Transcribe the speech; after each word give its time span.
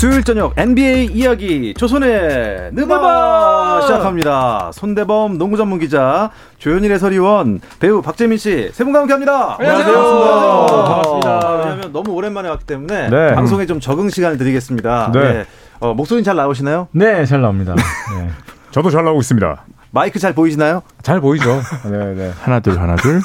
수요일 0.00 0.24
저녁 0.24 0.58
NBA 0.58 1.10
이야기 1.12 1.74
조선의 1.74 2.70
느바 2.72 3.80
시작합니다. 3.82 4.70
손대범 4.72 5.36
농구 5.36 5.58
전문 5.58 5.78
기자 5.78 6.30
조현일 6.56 6.90
해설위원 6.92 7.60
배우 7.80 8.00
박재민 8.00 8.38
씨 8.38 8.70
세 8.72 8.82
분과 8.82 9.00
함께합니다. 9.00 9.56
안녕하세요. 9.58 9.94
반갑습니다. 9.94 10.84
반갑습니다. 10.84 11.54
왜냐하면 11.58 11.92
너무 11.92 12.12
오랜만에 12.12 12.48
왔기 12.48 12.64
때문에 12.64 13.10
네. 13.10 13.34
방송에 13.34 13.66
좀 13.66 13.78
적응 13.78 14.08
시간을 14.08 14.38
드리겠습니다. 14.38 15.10
네. 15.12 15.44
어, 15.80 15.92
목소리는 15.92 16.24
잘 16.24 16.34
나오시나요? 16.34 16.88
네, 16.92 17.26
잘 17.26 17.42
나옵니다. 17.42 17.74
네. 17.76 18.30
저도 18.70 18.88
잘 18.88 19.04
나오고 19.04 19.20
있습니다. 19.20 19.64
마이크 19.92 20.18
잘 20.18 20.32
보이시나요? 20.34 20.82
잘 21.02 21.20
보이죠? 21.20 21.60
네, 21.90 22.14
네. 22.14 22.32
하나 22.40 22.60
둘 22.60 22.78
하나 22.78 22.94
둘. 22.96 23.20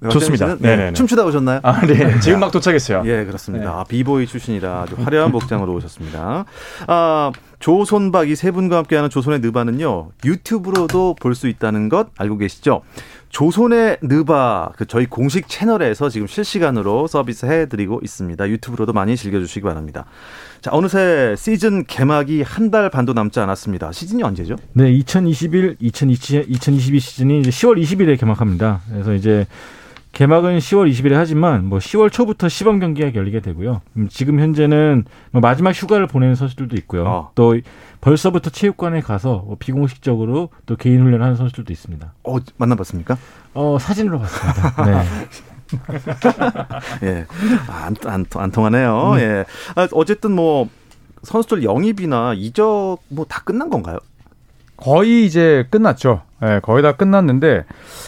네, 0.00 0.08
좋습니다. 0.10 0.46
박재민 0.46 0.58
씨는? 0.58 0.58
네. 0.60 0.68
네네네. 0.76 0.92
춤추다 0.94 1.24
오셨나요? 1.24 1.60
아, 1.62 1.80
네. 1.86 2.18
지금 2.20 2.40
막 2.40 2.50
도착했어요. 2.50 3.02
예, 3.06 3.24
그렇습니다. 3.24 3.70
아, 3.70 3.84
비보이 3.84 4.26
출신이라 4.26 4.82
아주 4.82 4.96
화려한 5.02 5.30
복장으로 5.30 5.72
오셨습니다. 5.74 6.44
아, 6.88 7.32
조손박이 7.60 8.34
세 8.36 8.50
분과 8.50 8.78
함께하는 8.78 9.10
조선의 9.10 9.40
느바는요, 9.40 10.08
유튜브로도 10.24 11.16
볼 11.20 11.34
수 11.34 11.46
있다는 11.48 11.88
것 11.88 12.08
알고 12.18 12.38
계시죠? 12.38 12.82
조선의 13.30 13.98
느바, 14.02 14.72
그 14.76 14.86
저희 14.86 15.06
공식 15.06 15.48
채널에서 15.48 16.08
지금 16.08 16.26
실시간으로 16.26 17.06
서비스 17.06 17.46
해드리고 17.46 18.00
있습니다. 18.02 18.48
유튜브로도 18.48 18.92
많이 18.92 19.16
즐겨주시기 19.16 19.62
바랍니다. 19.62 20.04
자, 20.60 20.70
어느새 20.72 21.34
시즌 21.38 21.84
개막이 21.84 22.42
한 22.42 22.70
달 22.70 22.88
반도 22.90 23.12
남지 23.14 23.40
않았습니다. 23.40 23.90
시즌이 23.90 24.22
언제죠? 24.22 24.54
네, 24.74 24.92
2021, 24.92 25.76
2020, 25.80 26.44
2022 26.48 27.00
시즌이 27.00 27.40
이제 27.40 27.50
10월 27.50 27.82
20일에 27.82 28.18
개막합니다. 28.18 28.80
그래서 28.90 29.12
이제 29.14 29.46
개막은 30.12 30.58
10월 30.58 30.90
20일에 30.90 31.12
하지만 31.14 31.64
뭐 31.66 31.78
10월 31.78 32.10
초부터 32.10 32.48
시범 32.48 32.80
경기가 32.80 33.14
열리게 33.14 33.40
되고요. 33.40 33.80
음, 33.96 34.08
지금 34.10 34.40
현재는 34.40 35.04
뭐 35.30 35.40
마지막 35.40 35.70
휴가를 35.70 36.06
보내는 36.08 36.34
선수들도 36.34 36.76
있고요. 36.78 37.04
어. 37.06 37.30
또 37.34 37.56
벌써부터 38.00 38.50
체육관에 38.50 39.00
가서 39.02 39.44
뭐 39.46 39.56
비공식적으로 39.58 40.48
또 40.66 40.76
개인 40.76 41.00
훈련을 41.02 41.22
하는 41.22 41.36
선수들도 41.36 41.72
있습니다. 41.72 42.12
어, 42.24 42.36
만나봤습니까? 42.56 43.16
어, 43.54 43.78
사진으로 43.80 44.18
봤습니다. 44.18 44.84
네. 44.84 45.04
예. 47.06 47.26
아, 47.68 47.84
안, 47.86 47.94
안, 48.06 48.24
안 48.34 48.50
통하네요. 48.50 49.14
예. 49.18 49.44
아, 49.76 49.86
어쨌든 49.92 50.32
뭐, 50.32 50.68
선수들 51.22 51.62
영입이나 51.62 52.34
이적 52.34 52.98
뭐 53.08 53.24
다 53.28 53.42
끝난 53.44 53.70
건가요? 53.70 53.98
거의 54.76 55.24
이제 55.26 55.66
끝났죠. 55.70 56.22
예, 56.42 56.60
거의 56.62 56.82
다 56.82 56.92
끝났는데 56.92 57.64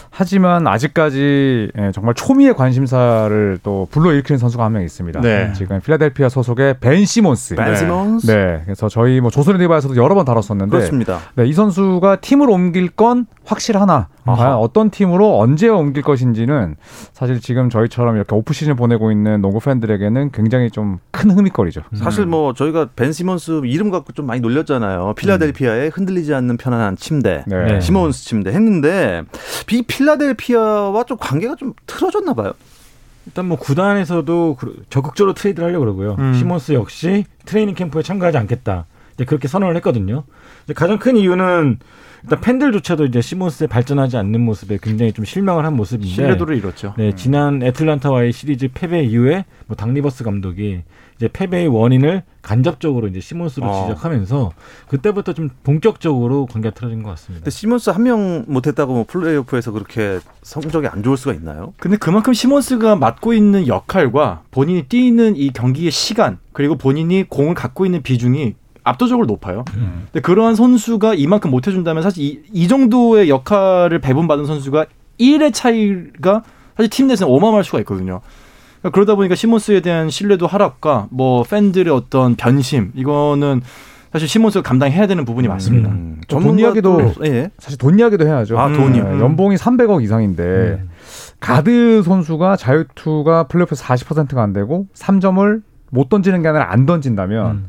하지만 0.09 0.67
아직까지 0.67 1.71
예, 1.77 1.91
정말 1.93 2.13
초미의 2.15 2.55
관심사를 2.55 3.59
또 3.63 3.87
불러일으키는 3.91 4.37
선수가 4.39 4.63
한 4.63 4.73
명 4.73 4.81
있습니다. 4.83 5.21
네. 5.21 5.53
지금 5.53 5.79
필라델피아 5.81 6.29
소속의 6.29 6.77
벤 6.79 7.05
시몬스. 7.05 7.55
벤 7.55 7.75
시몬스? 7.75 8.25
네. 8.25 8.61
그래서 8.65 8.89
저희 8.89 9.21
뭐 9.21 9.29
조선의 9.29 9.59
디바에서도 9.59 9.95
여러 9.97 10.15
번 10.15 10.25
다뤘었는데 10.25 10.71
그렇습니다. 10.75 11.19
네, 11.35 11.45
이 11.45 11.53
선수가 11.53 12.17
팀을 12.17 12.49
옮길 12.49 12.89
건 12.89 13.27
확실하나 13.45 14.07
아하. 14.25 14.37
과연 14.37 14.53
어떤 14.57 14.89
팀으로 14.89 15.37
언제 15.39 15.67
옮길 15.67 16.01
것인지는 16.01 16.75
사실 17.11 17.39
지금 17.39 17.69
저희처럼 17.69 18.15
이렇게 18.15 18.33
오프 18.35 18.53
시즌 18.53 18.75
보내고 18.75 19.11
있는 19.11 19.41
농구 19.41 19.59
팬들에게는 19.59 20.31
굉장히 20.31 20.71
좀 20.71 20.99
큰 21.11 21.29
흥미거리죠. 21.31 21.81
사실 21.93 22.25
뭐 22.25 22.53
저희가 22.53 22.89
벤 22.95 23.11
시몬스 23.13 23.61
이름 23.65 23.91
갖고 23.91 24.11
좀 24.13 24.25
많이 24.25 24.41
놀렸잖아요. 24.41 25.13
필라델피아의 25.15 25.89
흔들리지 25.91 26.33
않는 26.33 26.57
편안한 26.57 26.95
침대. 26.97 27.43
네. 27.47 27.65
네. 27.65 27.79
시몬스 27.79 28.22
침대 28.23 28.51
했는데 28.51 29.23
이 29.71 29.81
필라델피아와 29.81 31.03
좀 31.05 31.17
관계가 31.17 31.55
좀 31.55 31.73
틀어졌나 31.87 32.33
봐요. 32.33 32.53
일단 33.25 33.45
뭐 33.47 33.57
구단에서도 33.57 34.57
그- 34.59 34.83
적극적으로 34.89 35.33
트레이드를 35.33 35.67
하려고 35.69 35.85
그러고요. 35.85 36.15
음. 36.19 36.33
시몬스 36.33 36.73
역시 36.73 37.25
트레이닝 37.45 37.75
캠프에 37.75 38.01
참가하지 38.01 38.37
않겠다. 38.37 38.85
이제 39.13 39.25
그렇게 39.25 39.47
선언을 39.47 39.75
했거든요. 39.77 40.23
이제 40.65 40.73
가장 40.73 40.97
큰 40.99 41.15
이유는 41.15 41.79
일단 42.23 42.39
팬들조차도 42.39 43.05
이제 43.05 43.21
시몬스의 43.21 43.67
발전하지 43.67 44.15
않는 44.17 44.39
모습에 44.41 44.79
굉장히 44.81 45.11
좀 45.11 45.25
실망을 45.25 45.65
한 45.65 45.75
모습인데. 45.75 46.07
신뢰도를 46.13 46.57
잃었죠. 46.57 46.93
네, 46.97 47.13
지난 47.15 47.61
애틀란타와의 47.61 48.31
시리즈 48.31 48.69
패배 48.73 49.03
이후에 49.03 49.45
뭐 49.67 49.75
닥 49.75 49.88
리버스 49.88 50.23
감독이 50.23 50.81
이제 51.17 51.27
패배의 51.31 51.67
원인을 51.67 52.23
간접적으로 52.41 53.07
이제 53.07 53.19
시몬스로 53.19 53.65
어. 53.67 53.87
지적하면서 53.87 54.51
그때부터 54.87 55.33
좀 55.33 55.49
본격적으로 55.63 56.45
관계가 56.47 56.73
틀어진 56.73 57.03
것 57.03 57.09
같습니다. 57.11 57.41
근데 57.43 57.51
시몬스 57.51 57.89
한 57.91 58.03
명 58.03 58.45
못했다고 58.47 58.93
뭐 58.93 59.05
플레이오프에서 59.07 59.71
그렇게 59.71 60.19
성적이 60.41 60.87
안 60.87 61.03
좋을 61.03 61.15
수가 61.17 61.33
있나요? 61.33 61.73
근데 61.77 61.95
그만큼 61.97 62.33
시몬스가 62.33 62.95
맡고 62.95 63.33
있는 63.33 63.67
역할과 63.67 64.41
본인이 64.51 64.83
뛰는 64.83 65.35
이 65.35 65.51
경기의 65.51 65.91
시간 65.91 66.39
그리고 66.51 66.75
본인이 66.75 67.23
공을 67.29 67.53
갖고 67.53 67.85
있는 67.85 68.01
비중이 68.01 68.55
압도적으로 68.83 69.25
높아요. 69.25 69.63
근데 69.73 70.19
그러한 70.21 70.55
선수가 70.55 71.13
이만큼 71.15 71.51
못 71.51 71.67
해준다면 71.67 72.03
사실 72.03 72.23
이, 72.23 72.39
이 72.51 72.67
정도의 72.67 73.29
역할을 73.29 73.99
배분받은 73.99 74.45
선수가 74.45 74.85
1의 75.19 75.53
차이가 75.53 76.43
사실 76.75 76.89
팀 76.89 77.07
내에서는 77.07 77.33
어마어마할 77.33 77.63
수가 77.63 77.79
있거든요. 77.79 78.21
그러니까 78.81 78.95
그러다 78.95 79.15
보니까 79.15 79.35
시몬스에 79.35 79.79
대한 79.81 80.09
신뢰도 80.09 80.47
하락과 80.47 81.07
뭐 81.11 81.43
팬들의 81.43 81.93
어떤 81.93 82.35
변심 82.35 82.91
이거는 82.95 83.61
사실 84.11 84.27
시몬스가 84.27 84.61
감당해야 84.67 85.07
되는 85.07 85.23
부분이 85.25 85.47
많습니다. 85.47 85.89
음, 85.89 86.21
돈 86.27 86.59
이야기도 86.59 86.97
전문가도- 86.97 87.25
예. 87.27 87.49
사실 87.57 87.79
돈 87.79 87.97
이야기도 87.97 88.27
해야죠. 88.27 88.59
아, 88.59 88.71
돈이요? 88.71 89.03
네, 89.15 89.19
연봉이 89.19 89.55
300억 89.55 90.03
이상인데 90.03 90.43
음. 90.43 90.89
가드 91.39 92.03
선수가 92.03 92.57
자유투가 92.57 93.47
플레이오프 93.47 93.75
40%가 93.75 94.43
안 94.43 94.53
되고 94.53 94.85
3점을 94.93 95.61
못 95.89 96.09
던지는 96.09 96.41
게 96.41 96.47
아니라 96.47 96.71
안 96.71 96.85
던진다면 96.85 97.51
음. 97.51 97.65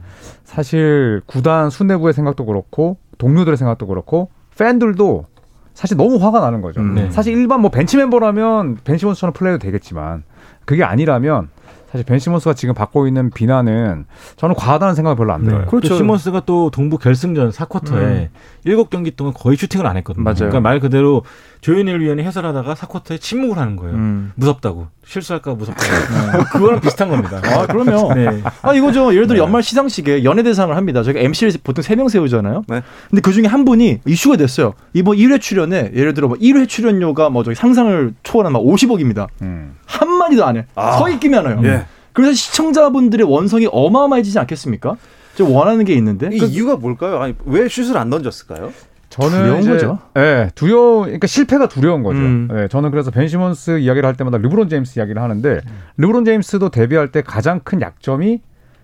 사실 0.54 1.20
구단 1.26 1.68
수뇌부의 1.68 2.14
생각도 2.14 2.46
그렇고 2.46 2.96
동료들의 3.18 3.56
생각도 3.56 3.88
그렇고 3.88 4.30
팬들도 4.56 5.26
사실 5.72 5.96
너무 5.96 6.16
화가 6.24 6.38
나는 6.38 6.60
거죠. 6.60 6.80
음. 6.80 6.94
네. 6.94 7.10
사실 7.10 7.36
일반 7.36 7.60
뭐 7.60 7.70
벤치 7.72 7.96
멤버라면 7.96 8.78
벤시몬스처럼 8.84 9.32
플레이도 9.32 9.58
되겠지만 9.58 10.22
그게 10.64 10.84
아니라면 10.84 11.48
사실 11.90 12.04
벤시몬스가 12.06 12.54
지금 12.54 12.74
받고 12.74 13.06
있는 13.08 13.30
비난은 13.30 14.04
저는 14.36 14.54
과하다는 14.54 14.94
생각이 14.94 15.16
별로 15.16 15.32
안 15.32 15.44
들어요. 15.44 15.60
네. 15.62 15.66
그렇죠. 15.66 15.88
또 15.88 15.96
시몬스가 15.96 16.42
또 16.46 16.70
동부 16.70 16.98
결승전 16.98 17.50
4쿼터에 17.50 18.28
일곱 18.64 18.90
경기 18.90 19.10
동안 19.14 19.32
거의 19.32 19.56
슈팅을 19.56 19.86
안 19.86 19.96
했거든요. 19.96 20.22
맞아요. 20.22 20.36
그러니까 20.36 20.60
말 20.60 20.78
그대로 20.80 21.22
조현일 21.64 21.98
위원이 22.00 22.22
해설하다가 22.24 22.74
4쿼터에 22.74 23.18
침묵을 23.18 23.56
하는 23.56 23.74
거예요. 23.76 23.94
음. 23.94 24.32
무섭다고. 24.34 24.88
실수할까 25.06 25.54
무섭다고. 25.54 26.44
그거랑 26.52 26.80
비슷한 26.80 27.08
겁니다. 27.08 27.40
아, 27.42 27.66
그러면 27.66 28.08
네. 28.14 28.42
아 28.60 28.74
이거죠. 28.74 29.14
예를 29.14 29.26
들어 29.26 29.38
연말 29.38 29.62
시상식에 29.62 30.24
연예대상을 30.24 30.76
합니다. 30.76 31.02
저희가 31.02 31.20
MC를 31.20 31.52
보통 31.64 31.82
세 31.82 31.94
명 31.94 32.08
세우잖아요. 32.10 32.64
네. 32.68 32.82
근데 33.08 33.22
그 33.22 33.32
중에 33.32 33.46
한 33.46 33.64
분이 33.64 34.00
이슈가 34.04 34.36
됐어요. 34.36 34.74
이번 34.92 35.16
1회 35.16 35.40
출연에 35.40 35.92
예를 35.94 36.12
들어 36.12 36.28
뭐 36.28 36.36
1회 36.36 36.68
출연료가 36.68 37.30
뭐 37.30 37.42
저기 37.42 37.54
상상을 37.54 38.12
초월한 38.22 38.52
막 38.52 38.58
50억입니다. 38.62 39.28
음. 39.40 39.74
한 39.86 40.10
마디도 40.10 40.44
안 40.44 40.58
해. 40.58 40.66
아. 40.74 40.98
서 40.98 41.08
있기만 41.08 41.46
해요. 41.46 41.60
예. 41.64 41.86
그래서 42.12 42.34
시청자분들의 42.34 43.26
원성이 43.26 43.68
어마어마해지지 43.72 44.38
않겠습니까? 44.38 44.96
저 45.34 45.46
원하는 45.46 45.86
게 45.86 45.94
있는데. 45.94 46.28
이 46.30 46.36
이유가 46.44 46.76
뭘까요? 46.76 47.22
아니, 47.22 47.34
왜 47.46 47.66
슛을 47.70 47.96
안 47.96 48.10
던졌을까요? 48.10 48.70
저는 49.14 49.38
두려운 49.38 49.60
이제, 49.60 49.70
거죠. 49.70 49.98
예, 50.16 50.50
두려워, 50.56 51.02
그러니까 51.02 51.28
실패가 51.28 51.68
두려운 51.68 52.02
거죠. 52.02 52.18
음. 52.18 52.48
예, 52.52 52.66
저는 52.66 52.90
그래서 52.90 53.12
벤 53.12 53.28
시몬스 53.28 53.78
이야기를 53.78 54.04
할 54.04 54.16
때마다 54.16 54.38
르브론 54.38 54.68
제임스 54.68 54.98
이야기를 54.98 55.22
하는데 55.22 55.60
르브론 55.96 56.24
제임스도 56.24 56.70
데뷔할 56.70 57.12
때 57.12 57.22
가장 57.22 57.60
큰 57.60 57.80
약점이 57.80 58.40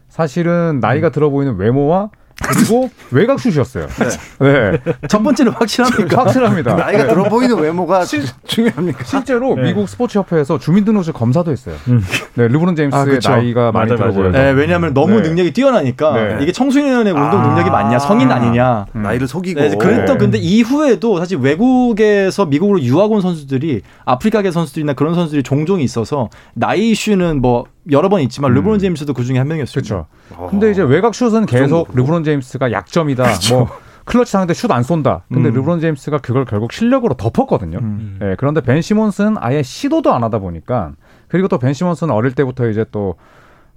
사실은 0.09 0.79
나이가 0.81 1.11
들어 1.11 1.31
보이는 1.31 1.57
외모와 1.57 2.11
그리고 2.43 2.91
외곽슛이었어요. 3.11 3.87
네, 4.41 4.79
첫 5.09 5.23
번째는 5.23 5.53
확실합니까? 5.53 6.25
확실합니다. 6.25 6.75
나이가 6.75 7.05
네. 7.05 7.09
들어 7.09 7.25
보이는 7.25 7.56
외모가 7.59 8.05
중요합니까? 8.05 9.05
실제로 9.05 9.55
네. 9.55 9.62
미국 9.62 9.88
스포츠협회에서 9.88 10.59
주민등록증 10.59 11.12
검사도 11.12 11.50
했어요. 11.50 11.75
음. 11.88 12.03
네, 12.35 12.49
르브론 12.49 12.76
제임스의 12.76 13.00
아, 13.00 13.05
그쵸. 13.05 13.31
나이가 13.31 13.73
많이 13.73 13.91
맞아, 13.91 14.03
들어. 14.03 14.12
보여서. 14.14 14.38
네, 14.38 14.50
왜냐하면 14.53 14.94
너무 14.94 15.20
네. 15.20 15.29
능력이 15.29 15.53
뛰어나니까 15.53 16.12
네. 16.12 16.38
이게 16.41 16.53
청소년의 16.53 17.12
운동 17.12 17.41
아. 17.41 17.47
능력이 17.49 17.70
맞냐, 17.70 17.99
성인 17.99 18.31
아니냐. 18.31 18.87
음. 18.97 19.03
나이를 19.03 19.29
속이고. 19.29 19.61
네, 19.61 19.76
그랬던 19.76 20.06
네. 20.06 20.19
근데 20.19 20.38
이후에도 20.38 21.19
사실 21.19 21.38
외국에서 21.38 22.47
미국으로 22.47 22.81
유학 22.82 23.12
온 23.12 23.20
선수들이 23.20 23.82
아프리카계 24.05 24.50
선수들이나 24.50 24.94
그런 24.94 25.14
선수들이 25.14 25.43
종종 25.43 25.81
있어서 25.81 26.31
나이 26.55 26.91
이슈는 26.91 27.41
뭐 27.41 27.64
여러 27.91 28.09
번 28.09 28.21
있지만 28.21 28.53
르브론 28.53 28.79
제임스도 28.79 29.15
그 29.15 29.25
중에 29.25 29.38
한 29.38 29.49
명이었습니다. 29.49 30.06
그렇죠. 30.29 30.49
근데 30.50 30.71
이제 30.71 30.82
외곽 30.82 31.15
슛은 31.15 31.47
계속 31.47 31.87
정도로. 31.87 31.97
르브론 31.97 32.25
제임스가 32.25 32.73
약점이다. 32.73 33.25
뭐 33.53 33.69
클러치 34.05 34.32
상대 34.32 34.53
슛 34.55 34.71
안 34.71 34.82
쏜다. 34.82 35.25
근데 35.32 35.49
음. 35.49 35.55
르브론 35.55 35.81
제임스가 35.81 36.19
그걸 36.19 36.44
결국 36.44 36.73
실력으로 36.73 37.15
덮었거든요. 37.15 37.79
음. 37.79 38.19
예, 38.23 38.35
그런데 38.38 38.61
벤 38.61 38.82
시몬스는 38.82 39.37
아예 39.38 39.62
시도도 39.62 40.12
안 40.12 40.23
하다 40.25 40.38
보니까 40.41 40.93
그리고 41.29 41.49
또 41.49 41.59
벤 41.59 41.73
시몬스는 41.73 42.12
어릴 42.12 42.32
때부터 42.32 42.69
이제 42.69 42.85
또 42.91 43.15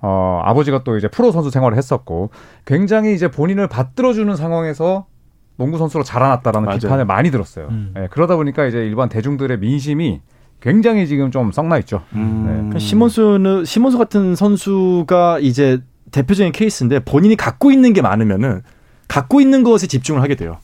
어, 0.01 0.41
아버지가 0.43 0.83
또 0.83 0.97
이제 0.97 1.07
프로 1.07 1.31
선수 1.31 1.49
생활을 1.49 1.77
했었고 1.77 2.29
굉장히 2.65 3.13
이제 3.13 3.29
본인을 3.29 3.67
받들어 3.67 4.11
주는 4.13 4.35
상황에서 4.35 5.05
농구 5.55 5.77
선수로 5.77 6.03
자라났다라는 6.03 6.65
맞아요. 6.65 6.79
비판을 6.79 7.05
많이 7.05 7.31
들었어요. 7.31 7.67
음. 7.69 7.93
예, 7.97 8.07
그러다 8.11 8.35
보니까 8.35 8.65
이제 8.65 8.79
일반 8.79 9.07
대중들의 9.07 9.59
민심이 9.59 10.19
굉장히 10.63 11.07
지금 11.07 11.29
좀 11.29 11.51
썩나 11.51 11.77
있죠. 11.79 12.03
음. 12.15 12.69
네. 12.71 12.79
시몬스는 12.79 13.65
시몬스 13.65 13.97
같은 13.97 14.33
선수가 14.33 15.39
이제 15.39 15.81
대표적인 16.11 16.53
케이스인데 16.53 16.99
본인이 16.99 17.35
갖고 17.35 17.69
있는 17.69 17.91
게 17.91 18.01
많으면은 18.01 18.61
갖고 19.09 19.41
있는 19.41 19.63
것에 19.63 19.87
집중을 19.87 20.21
하게 20.21 20.35
돼요. 20.35 20.59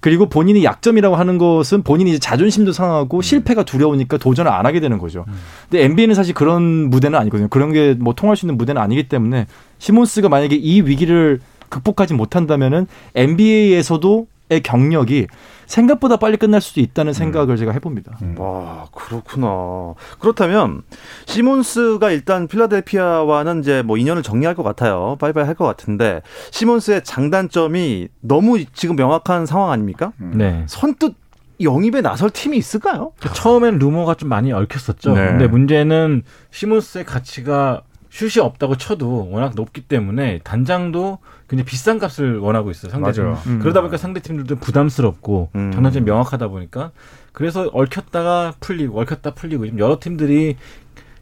그리고 0.00 0.28
본인이 0.28 0.62
약점이라고 0.64 1.16
하는 1.16 1.38
것은 1.38 1.82
본인이 1.82 2.10
이제 2.10 2.18
자존심도 2.18 2.72
상하고 2.72 3.22
실패가 3.22 3.64
두려우니까 3.64 4.18
도전을 4.18 4.52
안 4.52 4.66
하게 4.66 4.80
되는 4.80 4.98
거죠. 4.98 5.24
근데 5.70 5.82
NBA는 5.84 6.14
사실 6.14 6.34
그런 6.34 6.90
무대는 6.90 7.18
아니거든요. 7.18 7.48
그런 7.48 7.72
게 7.72 7.96
뭐 7.98 8.12
통할 8.14 8.36
수 8.36 8.44
있는 8.44 8.58
무대는 8.58 8.80
아니기 8.82 9.08
때문에 9.08 9.46
시몬스가 9.78 10.28
만약에 10.28 10.56
이 10.56 10.82
위기를 10.82 11.40
극복하지 11.70 12.12
못한다면은 12.12 12.86
NBA에서도 13.14 14.18
의 14.18 14.26
경력이 14.64 15.26
생각보다 15.66 16.16
빨리 16.16 16.38
끝날 16.38 16.60
수도 16.62 16.80
있다는 16.80 17.12
생각을 17.12 17.56
제가 17.58 17.72
해봅니다. 17.72 18.18
와 18.36 18.86
그렇구나. 18.92 19.94
그렇다면 20.18 20.82
시몬스가 21.26 22.10
일단 22.10 22.46
필라델피아와는 22.48 23.60
이제 23.60 23.82
뭐 23.82 23.96
인연을 23.98 24.22
정리할 24.22 24.54
것 24.54 24.62
같아요. 24.62 25.16
바이바이 25.20 25.44
할 25.44 25.54
것 25.58 25.64
같은데 25.64 26.22
시몬스의 26.52 27.02
장단점이 27.04 28.08
너무 28.20 28.64
지금 28.72 28.96
명확한 28.96 29.44
상황 29.44 29.70
아닙니까? 29.72 30.12
네. 30.18 30.64
선뜻 30.68 31.14
영입에 31.60 32.00
나설 32.00 32.30
팀이 32.30 32.56
있을까요? 32.56 33.10
처음엔 33.34 33.78
루머가 33.80 34.14
좀 34.14 34.28
많이 34.28 34.52
얽혔었죠. 34.52 35.14
네. 35.14 35.26
근데 35.26 35.46
문제는 35.48 36.22
시몬스의 36.52 37.04
가치가 37.04 37.82
슛이 38.18 38.42
없다고 38.44 38.76
쳐도 38.76 39.28
워낙 39.30 39.52
높기 39.54 39.82
때문에 39.82 40.40
단장도 40.42 41.18
굉장히 41.48 41.64
비싼 41.66 41.98
값을 42.00 42.38
원하고 42.40 42.70
있어요. 42.72 42.90
상대적으로. 42.90 43.34
맞아요. 43.34 43.44
음. 43.46 43.58
그러다 43.60 43.80
보니까 43.80 43.96
상대 43.96 44.18
팀들도 44.20 44.56
부담스럽고 44.56 45.50
음. 45.54 45.70
장단점이 45.72 46.04
명확하다 46.04 46.48
보니까 46.48 46.90
그래서 47.32 47.70
얽혔다가 47.72 48.54
풀리고 48.58 49.00
얽혔다 49.00 49.34
풀리고 49.34 49.66
지금 49.66 49.78
여러 49.78 50.00
팀들이 50.00 50.56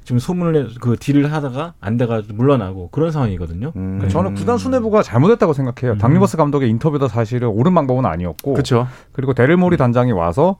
지금 0.04 0.18
소문을 0.18 0.52
내- 0.52 0.74
그 0.80 0.96
딜을 0.98 1.30
하다가 1.32 1.74
안 1.80 1.98
돼가지고 1.98 2.32
물러나고 2.34 2.88
그런 2.90 3.10
상황이거든요. 3.10 3.72
음. 3.76 3.98
그러니까 3.98 4.08
저는 4.08 4.34
구단 4.34 4.56
수뇌부가 4.56 5.02
잘못했다고 5.02 5.52
생각해요. 5.52 5.92
음. 5.94 5.98
당리버스 5.98 6.38
감독의 6.38 6.70
인터뷰도 6.70 7.08
사실은 7.08 7.48
옳은 7.48 7.74
방법은 7.74 8.06
아니었고, 8.06 8.52
그렇죠. 8.54 8.86
그리고 9.12 9.34
데릴 9.34 9.56
모리 9.58 9.76
단장이 9.76 10.12
와서 10.12 10.56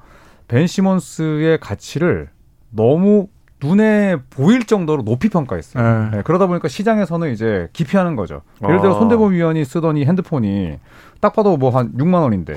벤 0.49 0.67
시몬스의 0.67 1.61
가치를 1.61 2.29
너무 2.71 3.29
눈에 3.63 4.17
보일 4.31 4.65
정도로 4.65 5.03
높이 5.03 5.29
평가했어요. 5.29 5.83
네. 6.11 6.17
네, 6.17 6.23
그러다 6.23 6.47
보니까 6.47 6.69
시장에서는 6.69 7.33
이제 7.33 7.69
기피하는 7.73 8.17
거죠. 8.17 8.43
예를 8.63 8.79
아. 8.79 8.83
들어 8.83 8.95
손대범 8.95 9.33
위원이 9.33 9.65
쓰던 9.65 9.97
이 9.97 10.05
핸드폰이 10.05 10.79
딱 11.21 11.33
봐도 11.33 11.57
뭐 11.57 11.71
한 11.71 11.93
6만 11.97 12.23
원인데, 12.23 12.55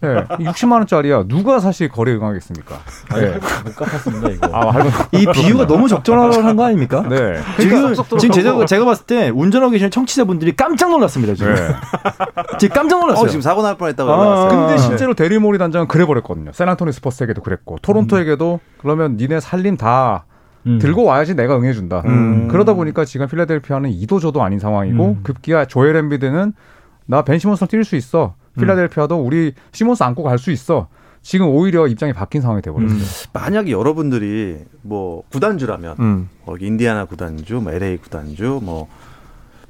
네. 0.00 0.24
60만 0.38 0.72
원짜리야. 0.72 1.24
누가 1.28 1.58
사실 1.60 1.88
거래 1.88 2.12
응하겠습니까? 2.12 2.74
네. 3.14 3.20
할부 3.30 3.46
못 3.64 3.76
갚았습니다 3.76 4.28
이거. 4.30 4.48
아, 4.52 4.70
할부. 4.70 4.88
이 5.12 5.26
비유가 5.26 5.66
너무 5.66 5.88
적절한 5.88 6.56
거 6.56 6.64
아닙니까? 6.64 7.04
네. 7.08 7.38
지금 7.60 7.94
지금 8.18 8.30
제가 8.30 8.64
제가 8.66 8.84
봤을 8.84 9.06
때 9.06 9.28
운전하고 9.28 9.70
계시는 9.72 9.90
청취자분들이 9.90 10.56
깜짝 10.56 10.90
놀랐습니다 10.90 11.34
지금. 11.34 11.54
네. 11.54 11.60
지금 12.58 12.74
깜짝 12.74 13.00
놀랐어요. 13.00 13.24
어, 13.24 13.28
지금 13.28 13.40
사고 13.40 13.62
날 13.62 13.76
뻔했다고 13.76 14.10
아. 14.10 14.48
근데 14.48 14.74
아. 14.74 14.76
실제로 14.78 15.14
데릴 15.14 15.40
모리 15.40 15.58
단장은 15.58 15.86
그래 15.88 16.04
버렸거든요. 16.06 16.52
샌안토니오 16.52 16.92
스퍼스에게도 16.92 17.42
그랬고 17.42 17.76
토론토에게도 17.82 18.60
그러면 18.78 19.16
니네 19.16 19.40
살림 19.40 19.76
다 19.76 20.24
음. 20.66 20.78
들고 20.78 21.04
와야지 21.04 21.34
내가 21.36 21.56
응해준다. 21.56 22.02
음. 22.06 22.48
그러다 22.48 22.74
보니까 22.74 23.04
지금 23.04 23.26
필라델피아는 23.28 23.90
이도저도 23.90 24.42
아닌 24.42 24.58
상황이고 24.58 25.04
음. 25.04 25.20
급기야 25.22 25.66
조엘 25.66 25.96
엠비드는 25.96 26.52
나 27.10 27.22
벤 27.22 27.38
시몬스랑 27.38 27.68
뛸 27.68 27.82
수 27.84 27.96
있어. 27.96 28.34
필라델피아도 28.58 29.16
우리 29.20 29.52
시몬스 29.72 30.02
안고 30.02 30.22
갈 30.22 30.38
수 30.38 30.50
있어. 30.52 30.88
지금 31.22 31.48
오히려 31.48 31.86
입장이 31.86 32.12
바뀐 32.14 32.40
상황이 32.40 32.62
돼버렸어요. 32.62 32.98
음. 32.98 33.04
만약에 33.34 33.72
여러분들이 33.72 34.58
뭐 34.82 35.22
구단주라면 35.30 35.96
음. 35.98 36.28
뭐 36.46 36.56
인디아나 36.58 37.04
구단주, 37.04 37.56
뭐 37.56 37.72
LA 37.72 37.98
구단주, 37.98 38.60
뭐 38.62 38.88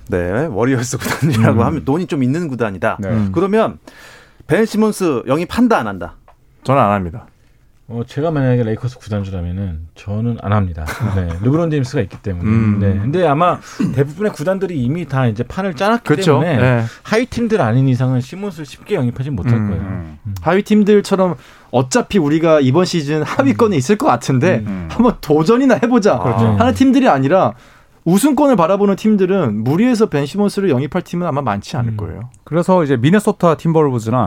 네, 0.09 0.47
워리어스 0.47 0.99
구단주라고 0.99 1.61
음. 1.61 1.67
하면 1.67 1.85
돈이 1.85 2.07
좀 2.07 2.23
있는 2.23 2.47
구단이다. 2.49 2.99
네. 3.01 3.09
음. 3.09 3.31
그러면 3.33 3.79
벤 4.47 4.65
시몬스 4.67 5.23
영입한다 5.27 5.79
안 5.79 5.87
한다. 5.87 6.17
저는 6.63 6.81
안 6.81 6.93
합니다. 6.93 7.27
어, 7.93 8.03
제가 8.07 8.31
만약에 8.31 8.63
레이커스 8.63 8.99
구단주라면은 8.99 9.89
저는 9.97 10.39
안 10.43 10.53
합니다. 10.53 10.87
네. 11.17 11.29
르브론 11.43 11.73
제임스가 11.73 12.01
있기 12.03 12.19
때문에. 12.23 12.49
음. 12.49 12.79
네. 12.79 12.93
근데 12.93 13.27
아마 13.27 13.59
대부분의 13.97 14.33
구단들이 14.33 14.81
이미 14.81 15.07
다 15.07 15.27
이제 15.27 15.43
판을 15.43 15.75
짜놨기 15.75 16.05
그렇죠. 16.05 16.41
때문에 16.41 16.57
네. 16.57 16.85
하위 17.03 17.27
팀들 17.27 17.61
아닌 17.61 17.89
이상은 17.89 18.21
시몬스를 18.21 18.65
쉽게 18.65 18.95
영입하지 18.95 19.31
못할 19.31 19.55
음. 19.55 19.69
거예요. 19.69 19.83
음. 19.83 20.35
하위 20.41 20.63
팀들처럼 20.63 21.35
어차피 21.73 22.19
우리가 22.19 22.61
이번 22.61 22.85
시즌 22.85 23.25
하위권에 23.25 23.77
있을 23.77 23.97
것 23.97 24.07
같은데 24.07 24.63
음. 24.65 24.87
한번 24.89 25.17
도전이나 25.21 25.81
해보자 25.83 26.21
그렇죠. 26.21 26.47
하는 26.47 26.73
팀들이 26.75 27.09
아니라 27.09 27.55
우승권을 28.05 28.57
바라보는 28.57 28.97
팀들은 28.97 29.63
무리해서 29.63 30.07
벤 30.07 30.25
시몬스를 30.27 30.71
영입할 30.71 31.03
팀은 31.03 31.27
아마 31.27 31.43
많지 31.43 31.77
않을 31.77 31.93
음. 31.93 31.97
거예요. 31.97 32.31
그래서 32.45 32.83
이제 32.83 32.97
미네소타 32.97 33.57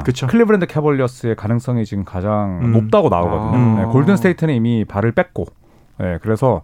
그쵸. 0.05 0.27
클리브랜드 0.27 0.67
캐벌리어스의 0.67 1.35
가능성이 1.35 1.85
지금 1.85 2.03
가장 2.05 2.59
음. 2.61 2.71
높다고 2.73 3.09
나오거든요. 3.09 3.57
아. 3.57 3.79
네, 3.81 3.85
골든 3.91 4.17
스테이트는 4.17 4.53
이미 4.53 4.85
발을 4.85 5.11
뺐고. 5.13 5.45
네, 5.99 6.17
그래서 6.21 6.61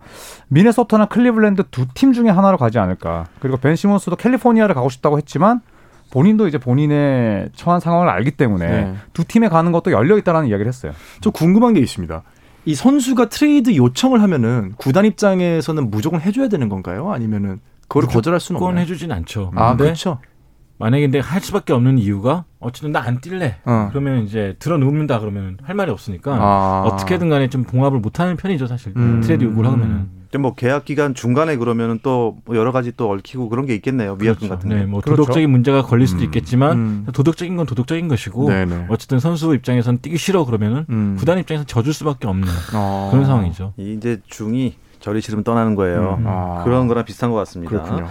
미네소타나 0.50 1.06
클리블랜드 1.06 1.64
두 1.72 1.86
팀 1.94 2.14
중에 2.14 2.30
하나로 2.30 2.58
가지 2.58 2.80
않을까. 2.80 3.26
그리고 3.40 3.58
벤 3.58 3.76
시몬스도 3.76 4.16
캘리포니아를 4.16 4.76
가고 4.76 4.90
싶다고 4.90 5.18
했지만 5.18 5.62
본인도 6.12 6.48
이제 6.48 6.58
본인의 6.58 7.50
처한 7.56 7.80
상황을 7.80 8.10
알기 8.10 8.32
때문에 8.32 8.68
네. 8.68 8.94
두 9.14 9.24
팀에 9.26 9.48
가는 9.50 9.72
것도 9.72 9.92
열려 9.92 10.18
있다라는 10.18 10.48
이야기를 10.48 10.68
했어요. 10.68 10.92
저 11.22 11.30
궁금한 11.30 11.74
게 11.74 11.80
있습니다. 11.80 12.24
이 12.66 12.76
선수가 12.76 13.30
트레이드 13.30 13.76
요청을 13.76 14.22
하면은 14.22 14.74
구단 14.78 15.06
입장에서는 15.06 15.90
무조건 15.90 16.22
해줘야 16.22 16.48
되는 16.50 16.70
건가요? 16.70 17.12
아니면은 17.12 17.60
그걸 17.88 18.06
거절할 18.08 18.40
수는 18.40 18.62
없나요? 18.62 18.82
해주진 18.82 19.12
않죠. 19.12 19.52
아 19.56 19.76
그렇죠. 19.76 20.20
만약에 20.78 21.04
근데 21.04 21.20
할 21.20 21.42
수밖에 21.42 21.74
없는 21.74 21.98
이유가 21.98 22.46
어쨌든 22.60 22.92
나 22.92 23.02
안 23.02 23.20
뛸래. 23.20 23.56
어. 23.66 23.88
그러면 23.90 24.24
이제 24.24 24.56
드러눕는다 24.60 25.20
그러면 25.20 25.58
할 25.64 25.76
말이 25.76 25.92
없으니까 25.92 26.38
아. 26.40 26.84
어떻게든 26.86 27.30
간에 27.30 27.50
좀 27.50 27.64
봉합을 27.64 28.00
못하는 28.00 28.38
편이죠 28.38 28.68
사실 28.68 28.94
음. 28.96 29.22
트레이드 29.22 29.44
요구를 29.46 29.72
하면은. 29.72 30.19
좀 30.32 30.41
뭐 30.41 30.54
계약 30.56 30.86
기간 30.86 31.14
중간에 31.16 31.56
그러면은 31.58 32.00
또 32.04 32.20
뭐 32.20 32.42
여러 32.54 32.72
가지 32.72 32.92
또 32.96 33.10
얽히고 33.12 33.50
그런 33.50 33.66
게 33.66 33.74
있겠네요. 33.76 34.18
위약금 34.20 34.48
그렇죠. 34.48 34.50
같은 34.50 34.70
게. 34.70 34.76
네, 34.76 34.86
뭐 34.86 35.02
그렇죠. 35.02 35.24
도덕적인 35.24 35.50
문제가 35.50 35.82
걸릴 35.82 36.08
수도 36.08 36.22
음. 36.22 36.26
있겠지만 36.26 36.78
음. 36.78 37.06
도덕적인 37.12 37.56
건 37.56 37.66
도덕적인 37.66 38.08
것이고 38.08 38.48
네네. 38.50 38.86
어쨌든 38.90 39.20
선수 39.20 39.54
입장에서는 39.56 40.00
뛰기 40.02 40.18
싫어 40.18 40.46
그러면은 40.46 40.86
음. 40.90 41.16
구단 41.18 41.40
입장에서 41.40 41.66
져줄 41.66 41.94
수밖에 41.94 42.28
없는 42.28 42.48
어. 42.76 43.10
그런 43.12 43.26
상황이죠. 43.26 43.74
이 43.78 43.94
이제 43.94 44.20
중이 44.28 44.76
절이 45.00 45.22
싫으면 45.22 45.44
떠나는 45.44 45.76
거예요. 45.76 46.18
음. 46.20 46.26
아. 46.28 46.62
그런 46.64 46.88
거랑 46.88 47.06
비슷한 47.06 47.32
것 47.32 47.38
같습니다. 47.38 47.72
그렇군요. 47.72 48.08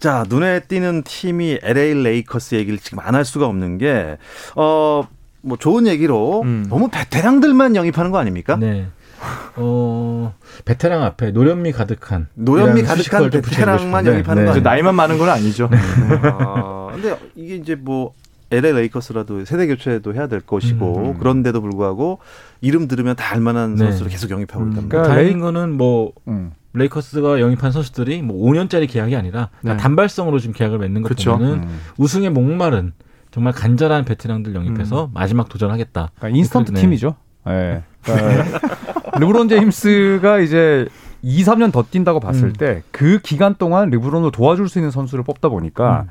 자, 0.00 0.24
눈에 0.28 0.60
띄는 0.60 1.02
팀이 1.04 1.60
LA 1.62 1.94
레이커스 2.02 2.56
얘기를 2.56 2.78
지금 2.78 2.98
안 2.98 3.14
할 3.14 3.24
수가 3.24 3.46
없는 3.46 3.78
게, 3.78 4.18
어, 4.56 5.06
뭐 5.40 5.56
좋은 5.56 5.86
얘기로 5.86 6.42
음. 6.42 6.66
너무 6.68 6.88
베테랑들만 6.88 7.76
영입하는 7.76 8.10
거 8.10 8.18
아닙니까? 8.18 8.56
네. 8.56 8.88
어, 9.56 10.34
베테랑 10.64 11.02
앞에 11.02 11.30
노련미 11.30 11.72
가득한 11.72 12.28
노련미 12.34 12.82
가득한 12.82 13.30
베테랑만 13.30 14.06
영입하는 14.06 14.44
네. 14.44 14.52
거? 14.52 14.60
나이만 14.60 14.94
많은 14.94 15.18
건 15.18 15.28
아니죠. 15.28 15.68
아, 16.22 16.88
근데 16.92 17.16
이게 17.34 17.56
이제 17.56 17.74
뭐 17.74 18.12
LA 18.50 18.72
레이커스라도 18.72 19.44
세대 19.44 19.66
교체도 19.66 20.14
해야 20.14 20.26
될 20.26 20.40
것이고 20.40 20.98
음. 20.98 21.18
그런데도 21.18 21.60
불구하고 21.60 22.18
이름 22.60 22.88
들으면 22.88 23.16
다 23.16 23.32
알만한 23.32 23.74
네. 23.74 23.84
선수를 23.86 24.10
계속 24.10 24.30
영입하고 24.30 24.66
있답니다. 24.68 24.88
그러니까 24.88 25.14
다행인 25.14 25.40
거는 25.40 25.72
뭐 25.72 26.12
음. 26.28 26.52
레이커스가 26.74 27.40
영입한 27.40 27.72
선수들이 27.72 28.22
뭐 28.22 28.36
5년짜리 28.50 28.90
계약이 28.90 29.14
아니라 29.16 29.50
다 29.64 29.74
네. 29.74 29.76
단발성으로 29.76 30.38
지금 30.38 30.54
계약을 30.54 30.78
맺는 30.78 31.02
것 31.02 31.08
그쵸. 31.08 31.32
보면은 31.32 31.64
음. 31.64 31.80
우승에 31.96 32.28
목마른 32.30 32.92
정말 33.30 33.52
간절한 33.52 34.04
베테랑들 34.04 34.54
영입해서 34.54 35.10
마지막 35.12 35.48
도전하겠다. 35.48 36.12
그러니까 36.16 36.38
인스턴트 36.38 36.72
네. 36.72 36.80
팀이죠. 36.80 37.16
예. 37.48 37.82
그러니까 38.02 38.60
르브론 39.18 39.48
제임스가 39.48 40.40
이제 40.40 40.86
2, 41.22 41.42
3년 41.42 41.72
더 41.72 41.84
뛴다고 41.90 42.20
봤을 42.20 42.48
음. 42.48 42.52
때 42.52 42.91
그 42.91 43.20
기간 43.22 43.54
동안 43.56 43.90
르브론을 43.90 44.30
도와줄 44.30 44.68
수 44.68 44.78
있는 44.78 44.90
선수를 44.90 45.24
뽑다 45.24 45.48
보니까 45.48 46.02
음. 46.02 46.08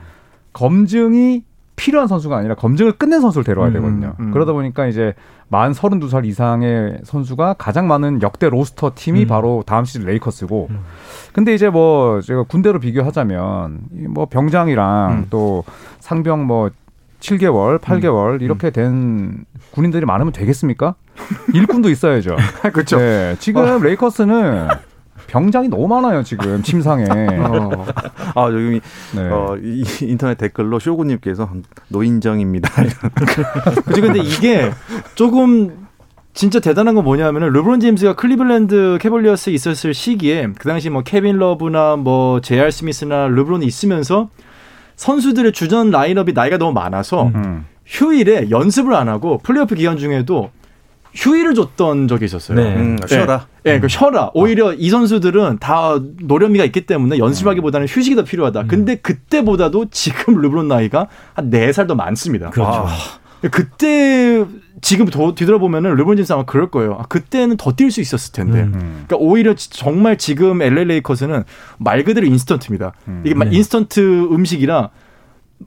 검증이 0.54 1.44
필요한 1.76 2.08
선수가 2.08 2.38
아니라 2.38 2.56
검증을 2.56 2.94
끝낸 2.94 3.22
선수를 3.22 3.44
데려와야 3.44 3.72
음, 3.72 3.74
되거든요. 3.74 4.16
음. 4.20 4.32
그러다 4.32 4.54
보니까 4.54 4.88
이제 4.88 5.14
만 5.50 5.72
32살 5.72 6.26
이상의 6.26 7.00
선수가 7.04 7.56
가장 7.58 7.88
많은 7.88 8.22
역대 8.22 8.50
로스터 8.50 8.94
팀이 8.96 9.24
음. 9.24 9.28
바로 9.28 9.64
다음 9.66 9.86
시즌 9.86 10.04
레이커스고 10.06 10.68
음. 10.70 10.80
근데 11.34 11.54
이제 11.54 11.70
뭐 11.70 12.22
제가 12.22 12.44
군대로 12.44 12.80
비교하자면 12.80 13.80
이뭐 14.00 14.28
병장이랑 14.28 15.12
음. 15.12 15.28
또 15.30 15.64
상병 16.00 16.46
뭐 16.46 16.70
7개월, 17.24 17.80
8개월 17.80 18.42
이렇게 18.42 18.70
된 18.70 19.46
군인들이 19.72 20.06
많으면 20.06 20.34
되겠습니까? 20.34 20.96
일꾼도 21.54 21.90
있어야죠. 21.90 22.36
그렇죠. 22.74 22.98
네, 22.98 23.36
지금 23.40 23.82
레이커스는 23.82 24.68
병장이 25.28 25.70
너무 25.70 25.88
많아요 25.88 26.24
지금 26.24 26.62
침상에. 26.62 27.06
어. 27.40 27.86
아 28.36 28.46
여기 28.52 28.82
네. 29.16 29.30
어, 29.30 29.58
이 29.62 29.86
인터넷 30.02 30.38
댓글로 30.38 30.80
쇼구님께서 30.80 31.50
노인정입니다. 31.88 32.70
그죠 33.86 34.02
근데 34.02 34.20
이게 34.20 34.70
조금 35.16 35.88
진짜 36.34 36.60
대단한 36.60 36.96
건 36.96 37.06
뭐냐면은 37.06 37.54
르브론 37.54 37.80
제임스가 37.80 38.16
클리블랜드 38.16 38.98
캐벌리어스에 39.00 39.54
있었을 39.54 39.94
시기에 39.94 40.50
그 40.58 40.68
당시 40.68 40.90
뭐 40.90 41.04
케빈 41.04 41.38
러브나 41.38 41.96
뭐 41.96 42.42
제이알 42.42 42.72
스미스나 42.72 43.28
르브론이 43.28 43.66
있으면서 43.66 44.30
선수들의 44.96 45.52
주전 45.52 45.92
라인업이 45.92 46.34
나이가 46.34 46.58
너무 46.58 46.74
많아서 46.74 47.32
음. 47.36 47.66
휴일에 47.86 48.50
연습을 48.50 48.94
안 48.94 49.10
하고 49.10 49.38
플레이오프 49.40 49.76
기간 49.76 49.98
중에도 49.98 50.52
휴일을 51.16 51.54
줬던 51.54 52.08
적이 52.08 52.26
있었어요. 52.26 52.58
네. 52.58 52.76
음, 52.76 52.98
쉬어라. 53.08 53.46
예, 53.68 53.80
그 53.80 53.88
쉬어라. 53.88 54.32
오히려 54.34 54.74
이 54.74 54.90
선수들은 54.90 55.60
다 55.60 56.00
노련미가 56.22 56.66
있기 56.66 56.88
때문에 56.88 57.20
연습하기보다는 57.20 57.88
휴식이 57.88 58.16
더 58.16 58.24
필요하다. 58.24 58.64
근데 58.68 58.96
그때보다도 58.96 59.88
지금 59.92 60.42
르브론 60.42 60.68
나이가 60.70 61.08
한 61.36 61.50
네 61.52 61.70
살 61.72 61.86
더 61.86 61.94
많습니다. 61.94 62.50
그렇죠. 62.50 62.86
아, 62.88 62.90
그때 63.52 64.46
지금 64.82 65.06
더 65.06 65.34
뒤돌아보면은 65.36 65.96
르브론 65.96 66.18
제임스 66.18 66.34
아마 66.34 66.44
그럴 66.46 66.70
거예요. 66.70 66.98
아, 67.00 67.04
그때는 67.08 67.58
더 67.58 67.72
뛸 67.72 67.90
수 67.92 68.02
있었을 68.02 68.34
텐데. 68.34 68.62
음. 68.64 68.74
음. 68.74 69.04
그러니까 69.08 69.18
오히려 69.18 69.54
지- 69.56 69.70
정말 69.70 70.18
지금 70.18 70.62
LA 70.62 70.86
레이커스는 70.86 71.44
말 71.78 72.04
그대로 72.04 72.26
인스턴트입니다. 72.28 72.94
이게 73.26 73.34
막 73.36 73.46
네. 73.50 73.56
인스턴트 73.58 74.30
음식이라 74.32 74.90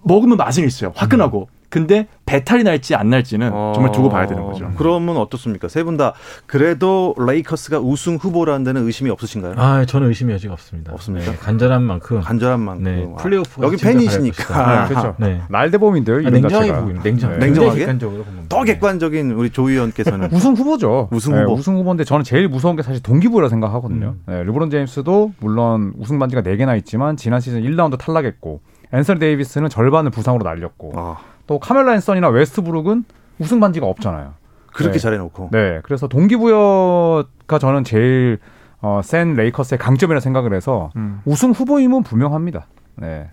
먹으면 0.04 0.36
맛은 0.36 0.64
있어요. 0.66 0.92
화끈하고. 0.94 1.48
근데 1.76 2.06
배탈이 2.24 2.62
날지 2.64 2.94
안 2.94 3.10
날지는 3.10 3.50
정말 3.74 3.92
두고 3.92 4.08
봐야 4.08 4.26
되는 4.26 4.42
거죠. 4.44 4.64
어, 4.64 4.72
그러면 4.78 5.18
어떻습니까? 5.18 5.68
세 5.68 5.84
분 5.84 5.98
다 5.98 6.14
그래도 6.46 7.14
레이커스가 7.18 7.80
우승 7.80 8.16
후보라는 8.16 8.64
데는 8.64 8.86
의심이 8.86 9.10
없으신가요? 9.10 9.54
아, 9.58 9.84
저는 9.84 10.08
의심의 10.08 10.34
여지가 10.36 10.54
없습니다. 10.54 10.92
없습니까? 10.94 11.30
네, 11.32 11.36
간절한 11.36 11.82
만큼. 11.82 12.20
간절한 12.22 12.60
만큼. 12.60 12.84
네, 12.84 13.06
아, 13.12 13.16
플레이오프가 13.22 13.66
여기 13.66 13.76
팬이시니까. 13.76 14.44
잘할 14.44 14.78
것이다. 14.88 15.00
그렇죠. 15.02 15.16
네. 15.18 15.42
날대범인데요. 15.50 16.16
아, 16.26 16.30
냉정하게. 16.30 16.72
보고 16.72 16.88
있는 16.88 17.02
냉정. 17.02 17.30
네. 17.32 17.38
냉정하게? 17.38 17.78
객관적으로. 17.80 18.24
더 18.48 18.64
네. 18.64 18.72
객관적인 18.72 19.32
우리 19.32 19.50
조 19.50 19.68
의원께서는 19.68 20.30
우승 20.32 20.54
후보죠. 20.54 21.08
우승 21.12 21.34
네, 21.34 21.42
후보. 21.42 21.52
우승 21.52 21.76
후보인데 21.76 22.04
저는 22.04 22.24
제일 22.24 22.48
무서운 22.48 22.76
게 22.76 22.82
사실 22.82 23.02
동기부여라 23.02 23.50
생각하거든요. 23.50 24.14
음. 24.16 24.22
네, 24.26 24.42
르브론 24.44 24.70
제임스도 24.70 25.32
물론 25.40 25.92
우승 25.98 26.18
반지가 26.18 26.40
4개나 26.42 26.76
있지만 26.78 27.16
지난 27.18 27.40
시즌 27.40 27.60
1라운드 27.62 27.98
탈락했고 27.98 28.60
앤서니 28.92 29.20
데이비스는 29.20 29.68
절반을 29.68 30.10
부상으로 30.10 30.44
날렸고 30.44 30.92
아, 30.96 31.16
또 31.46 31.58
카멜로 31.58 31.94
앤서니나 31.94 32.28
웨스트브룩은 32.28 33.04
우승 33.38 33.60
반지가 33.60 33.86
없잖아요. 33.86 34.34
그렇게 34.72 34.94
네. 34.94 34.98
잘해놓고. 34.98 35.50
네, 35.52 35.80
그래서 35.82 36.06
동기부여가 36.06 37.58
저는 37.58 37.84
제일 37.84 38.38
어, 38.80 39.00
센 39.02 39.34
레이커스의 39.34 39.78
강점이라 39.78 40.20
생각을 40.20 40.54
해서 40.54 40.90
음. 40.96 41.20
우승 41.24 41.52
후보임은 41.52 42.02
분명합니다. 42.02 42.66
네. 42.96 43.30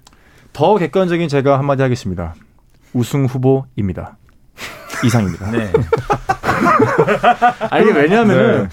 더 0.54 0.78
객관적인 0.78 1.28
제가 1.28 1.58
한마디 1.58 1.82
하겠습니다. 1.82 2.34
우승 2.94 3.26
후보입니다. 3.26 4.18
이상입니다. 5.04 5.52
네. 5.52 5.72
아니 7.70 7.92
왜냐하면은 7.92 8.70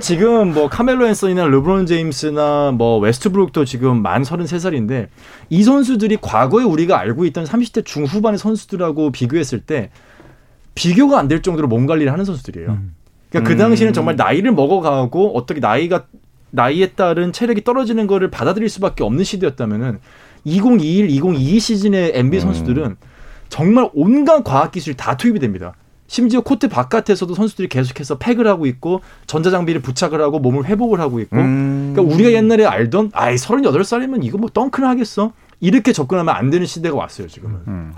지금 0.00 0.52
뭐 0.52 0.68
카멜로 0.68 1.06
앤서니나 1.06 1.46
르브론 1.46 1.86
제임스나 1.86 2.72
뭐 2.72 2.98
웨스트브룩도 2.98 3.64
지금 3.64 4.02
만 4.02 4.22
33살인데 4.22 5.08
이 5.50 5.62
선수들이 5.62 6.18
과거에 6.20 6.64
우리가 6.64 6.98
알고 6.98 7.24
있던 7.26 7.44
30대 7.44 7.84
중후반의 7.84 8.38
선수들하고 8.38 9.10
비교했을 9.12 9.60
때 9.60 9.90
비교가 10.74 11.18
안 11.18 11.28
될 11.28 11.42
정도로 11.42 11.68
몸 11.68 11.86
관리를 11.86 12.12
하는 12.12 12.24
선수들이에요. 12.24 12.70
음. 12.70 12.94
그러니까 13.30 13.48
그 13.48 13.54
음. 13.54 13.58
당시에는 13.58 13.92
정말 13.94 14.16
나이를 14.16 14.52
먹어가고 14.52 15.36
어떻게 15.36 15.60
나이가 15.60 16.04
나이에 16.50 16.88
따른 16.90 17.32
체력이 17.32 17.64
떨어지는 17.64 18.06
거를 18.06 18.30
받아들일 18.30 18.68
수밖에 18.68 19.04
없는 19.04 19.24
시대였다면은 19.24 20.00
2021, 20.44 21.08
2022 21.10 21.60
시즌의 21.60 22.12
NBA 22.14 22.40
선수들은 22.40 22.96
정말 23.48 23.88
온갖 23.94 24.42
과학 24.44 24.72
기술이 24.72 24.96
다 24.96 25.16
투입이 25.16 25.38
됩니다. 25.38 25.74
심지어 26.12 26.42
코트 26.42 26.68
바깥에서도 26.68 27.34
선수들이 27.34 27.68
계속해서 27.68 28.18
팩을 28.18 28.46
하고 28.46 28.66
있고 28.66 29.00
전자장비를 29.26 29.80
부착을 29.80 30.20
하고 30.20 30.40
몸을 30.40 30.66
회복을 30.66 31.00
하고 31.00 31.20
있고 31.20 31.38
음. 31.38 31.92
그러니까 31.94 32.14
우리가 32.14 32.32
옛날에 32.32 32.66
알던 32.66 33.12
아이 33.14 33.36
38살이면 33.36 34.22
이거 34.22 34.36
뭐 34.36 34.50
덩크를 34.50 34.86
하겠어? 34.86 35.32
이렇게 35.60 35.94
접근하면 35.94 36.34
안 36.34 36.50
되는 36.50 36.66
시대가 36.66 36.96
왔어요, 36.96 37.28
지금은. 37.28 37.60
음. 37.66 37.92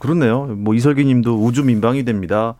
그렇네요. 0.00 0.46
뭐 0.56 0.74
이설기 0.74 1.04
님도 1.04 1.44
우주 1.44 1.62
민방이 1.62 2.04
됩니다. 2.04 2.54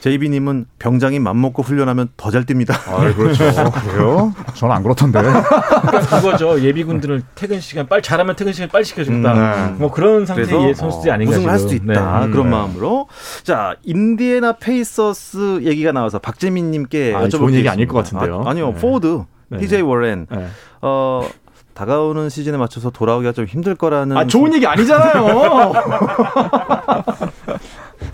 제이비 0.00 0.28
님은 0.28 0.66
병장이 0.78 1.18
맘먹고 1.18 1.62
훈련하면 1.62 2.10
더 2.16 2.30
잘 2.30 2.44
뜁니다. 2.44 2.74
아, 2.88 3.12
그렇죠. 3.14 3.44
그래요? 3.90 4.34
저는 4.54 4.76
안 4.76 4.82
그렇던데. 4.82 5.20
그러니까 5.20 6.00
그거죠. 6.20 6.60
예비군들을 6.60 7.22
퇴근 7.34 7.60
시간 7.60 7.88
빨리 7.88 8.02
잘하면 8.02 8.36
퇴근 8.36 8.52
시간 8.52 8.68
빨리 8.68 8.84
시켜주겠다. 8.84 9.66
음. 9.70 9.76
뭐 9.78 9.90
그런 9.90 10.24
상태의 10.26 10.74
선수들이 10.74 11.10
어, 11.10 11.14
아닌가 11.14 11.32
우승을 11.36 11.50
할 11.50 11.58
수도. 11.58 11.74
있다 11.74 11.84
네. 12.26 12.30
그런 12.30 12.44
네. 12.46 12.50
마음으로 12.50 13.08
자 13.42 13.74
인디애나 13.84 14.52
페이서스 14.58 15.60
얘기가 15.62 15.92
나와서 15.92 16.18
박재민 16.18 16.70
님께 16.70 17.14
아, 17.14 17.28
좋은 17.28 17.54
얘기 17.54 17.68
아닐 17.68 17.86
것 17.88 17.98
같은데요. 17.98 18.42
아니요 18.46 18.72
네. 18.74 18.80
포드 18.80 19.24
네. 19.48 19.58
TJ 19.58 19.82
워렌 19.82 20.26
네. 20.30 20.46
어 20.82 21.28
다가오는 21.86 22.28
시즌에 22.28 22.56
맞춰서 22.56 22.90
돌아오기가 22.90 23.32
좀 23.32 23.44
힘들 23.44 23.74
거라는 23.74 24.16
아 24.16 24.24
좋은 24.24 24.54
얘기 24.54 24.64
아니잖아요. 24.66 25.72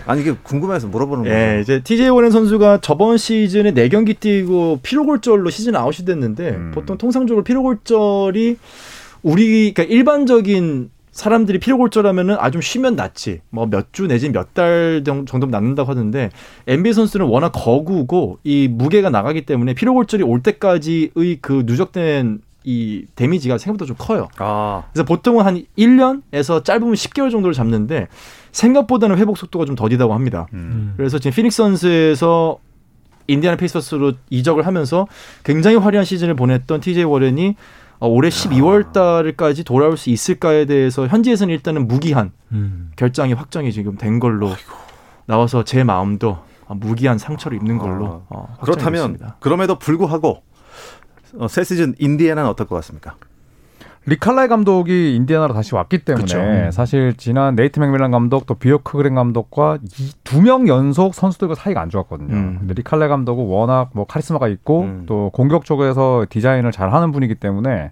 아니 0.06 0.22
이게 0.22 0.32
궁금해서 0.42 0.86
물어보는 0.86 1.24
거예요. 1.24 1.56
예, 1.56 1.60
이제 1.60 1.80
TJ 1.82 2.08
워렌 2.08 2.30
선수가 2.30 2.78
저번 2.80 3.18
시즌에 3.18 3.72
4경기 3.74 4.18
뛰고 4.18 4.80
피로골절로 4.82 5.50
시즌 5.50 5.76
아웃이 5.76 6.06
됐는데 6.06 6.48
음. 6.50 6.70
보통 6.74 6.96
통상적으로 6.96 7.44
피로골절이 7.44 8.56
우리 9.22 9.72
그러니까 9.74 9.82
일반적인 9.82 10.90
사람들이 11.12 11.58
피로골절하면은 11.58 12.36
아 12.38 12.50
좀 12.50 12.62
쉬면 12.62 12.96
낫지 12.96 13.40
뭐 13.50 13.66
몇 13.66 13.88
주 13.92 14.06
내지 14.06 14.30
몇 14.30 14.54
달 14.54 15.02
정도 15.04 15.46
낫는다고 15.46 15.90
하는데 15.90 16.30
NBA 16.66 16.94
선수는 16.94 17.26
워낙 17.26 17.50
거구고 17.54 18.38
이 18.44 18.66
무게가 18.70 19.10
나가기 19.10 19.44
때문에 19.44 19.74
피로골절이 19.74 20.22
올 20.22 20.42
때까지의 20.42 21.38
그 21.42 21.64
누적된 21.66 22.40
이 22.64 23.06
데미지가 23.14 23.58
생각보다 23.58 23.86
좀 23.86 23.96
커요. 23.98 24.28
아 24.38 24.84
그래서 24.92 25.04
보통은 25.04 25.44
한 25.44 25.64
1년에서 25.78 26.64
짧으면 26.64 26.94
10개월 26.94 27.30
정도를 27.30 27.54
잡는데 27.54 28.08
생각보다는 28.52 29.16
회복 29.18 29.38
속도가 29.38 29.64
좀 29.64 29.74
더디다고 29.74 30.12
합니다. 30.12 30.46
음. 30.52 30.94
그래서 30.96 31.18
지금 31.18 31.34
피닉스 31.34 31.56
선스에서 31.56 32.58
인디아나 33.28 33.56
페이서스로 33.56 34.14
이적을 34.30 34.66
하면서 34.66 35.06
굉장히 35.44 35.76
화려한 35.76 36.04
시즌을 36.04 36.34
보냈던 36.34 36.80
TJ 36.80 37.04
워렌이 37.04 37.56
어, 38.00 38.08
올해 38.08 38.28
12월 38.28 38.92
달까지 38.92 39.64
돌아올 39.64 39.96
수 39.96 40.10
있을까에 40.10 40.64
대해서 40.66 41.06
현지에서는 41.06 41.52
일단은 41.52 41.86
무기한 41.88 42.32
음. 42.52 42.90
결장이 42.96 43.32
확정이 43.32 43.72
지금 43.72 43.96
된 43.96 44.18
걸로 44.18 44.50
나와서 45.26 45.64
제 45.64 45.84
마음도 45.84 46.38
어, 46.66 46.74
무기한 46.74 47.18
상처를 47.18 47.58
입는 47.58 47.78
걸로 47.78 48.24
어, 48.28 48.46
확정이 48.58 48.64
그렇다면 48.64 48.92
됐습니다. 49.12 49.36
그럼에도 49.40 49.78
불구하고 49.78 50.28
어, 50.28 50.42
새 51.48 51.64
시즌 51.64 51.94
인디애나는 51.98 52.48
어떨 52.50 52.66
것 52.66 52.76
같습니까? 52.76 53.14
릭 54.06 54.19
칼라일 54.19 54.48
감독이 54.48 55.14
인디애나로 55.16 55.52
다시 55.52 55.74
왔기 55.74 55.98
때문에 55.98 56.24
그쵸. 56.24 56.70
사실 56.72 57.12
지난 57.18 57.54
네이트 57.56 57.78
맥밀란 57.78 58.10
감독 58.10 58.46
또 58.46 58.54
비요크그렌 58.54 59.14
감독과 59.14 59.78
두 60.24 60.40
명 60.40 60.66
연속 60.66 61.14
선수들과 61.14 61.54
사이가 61.54 61.80
안 61.82 61.90
좋았거든요. 61.90 62.34
음. 62.34 62.56
근데 62.60 62.72
릭 62.74 62.84
칼라일 62.84 63.08
감독은 63.10 63.44
워낙 63.44 63.90
뭐 63.92 64.06
카리스마가 64.06 64.48
있고 64.48 64.82
음. 64.82 65.02
또 65.06 65.30
공격 65.34 65.66
쪽에서 65.66 66.24
디자인을 66.30 66.72
잘 66.72 66.92
하는 66.94 67.12
분이기 67.12 67.34
때문에 67.34 67.90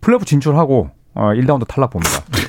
플레이오프 0.00 0.24
진출하고 0.24 0.90
어, 1.14 1.22
1라운드 1.34 1.64
탈락 1.68 1.90
봅니다. 1.90 2.22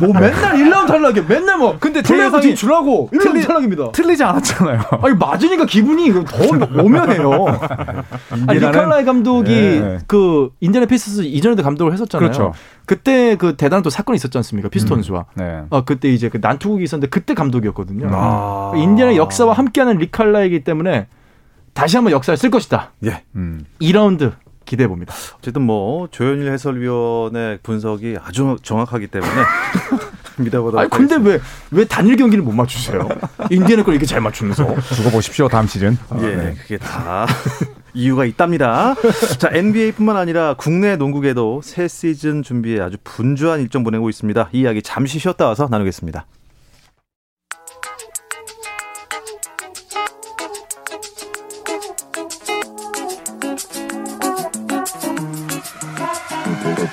뭐 0.00 0.12
맨날 0.12 0.56
1라운드 0.56 0.86
탈락이야. 0.88 1.24
맨날 1.28 1.58
뭐 1.58 1.76
근데 1.80 2.02
플레이오프 2.02 2.40
진출하고 2.40 3.10
1라운드 3.12 3.22
틀리- 3.32 3.42
탈락입니다. 3.46 3.92
틀리지 3.92 4.22
않았잖아요. 4.24 4.80
아니 5.02 5.14
맞으니까 5.16 5.64
기분이 5.64 6.12
더 6.12 6.82
오묘해요. 6.82 7.46
아니, 8.46 8.58
릭 8.58 8.72
칼라일 8.72 9.04
감독이 9.04 9.50
네. 9.80 9.98
그 10.06 10.50
인디애나 10.60 10.86
페이서스 10.86 11.22
이전에도 11.22 11.62
감독을 11.62 11.92
했었잖아요. 11.92 12.30
그렇죠. 12.30 12.52
그때 12.84 13.36
그 13.36 13.56
대단한 13.56 13.82
또 13.82 13.90
사건이 13.90 14.16
있었지 14.16 14.36
않습니까? 14.38 14.68
피스톤스와. 14.68 15.26
네. 15.34 15.62
어, 15.70 15.84
그때 15.84 16.08
이제 16.08 16.28
그 16.28 16.38
난투극이 16.40 16.84
있었는데 16.84 17.08
그때 17.08 17.34
감독이었거든요. 17.34 18.08
아. 18.12 18.72
인디애나 18.76 19.16
역사와 19.16 19.54
함께하는 19.54 19.98
릭 19.98 20.13
칼라일이기 20.13 20.62
때문에 20.64 21.06
다시 21.72 21.96
한번 21.96 22.12
역사를 22.12 22.36
쓸 22.36 22.50
것이다. 22.50 22.92
예. 23.04 23.22
음. 23.34 23.64
2라운드 23.80 24.32
기대해 24.66 24.86
봅니다. 24.88 25.14
어쨌든 25.38 25.62
뭐 25.62 26.08
조현일 26.10 26.50
해설위원의 26.52 27.60
분석이 27.62 28.16
아주 28.22 28.56
정확하기 28.62 29.06
때문에 29.06 29.32
믿어보도록 30.38 30.78
아니 30.80 30.90
근데. 30.90 31.16
왜 31.16 31.40
왜 31.70 31.84
단일 31.86 32.16
경기를 32.16 32.44
못 32.44 32.52
맞추세요? 32.52 33.08
인디애나 33.50 33.82
걸 33.82 33.94
이렇게 33.94 34.06
잘 34.06 34.20
맞추면서. 34.20 34.64
두고 34.94 35.10
보십시오 35.10 35.48
다음 35.48 35.66
시즌. 35.66 35.96
예, 36.20 36.54
그게 36.60 36.76
다 36.78 37.26
이유가 37.94 38.24
있답니다. 38.26 38.94
자, 39.38 39.48
NBA뿐만 39.52 40.16
아니라 40.16 40.54
국내 40.58 40.96
농구계도 40.96 41.62
새 41.64 41.88
시즌 41.88 42.42
준비에 42.42 42.80
아주 42.80 42.98
분주한 43.04 43.60
일정 43.60 43.82
보내고 43.84 44.10
있습니다. 44.10 44.50
이 44.52 44.60
이야기 44.60 44.82
잠시 44.82 45.18
쉬었다 45.18 45.46
와서 45.46 45.66
나누겠습니다. 45.70 46.26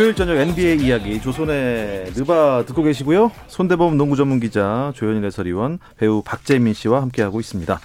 수요일 0.00 0.14
저녁 0.14 0.38
NBA 0.38 0.78
이야기 0.78 1.20
조선의 1.20 2.12
느바 2.14 2.64
듣고 2.64 2.82
계시고요. 2.82 3.30
손대범 3.48 3.98
농구 3.98 4.16
전문 4.16 4.40
기자 4.40 4.94
조현일 4.96 5.26
해설위원 5.26 5.78
배우 5.98 6.22
박재민 6.22 6.72
씨와 6.72 7.02
함께하고 7.02 7.38
있습니다. 7.38 7.78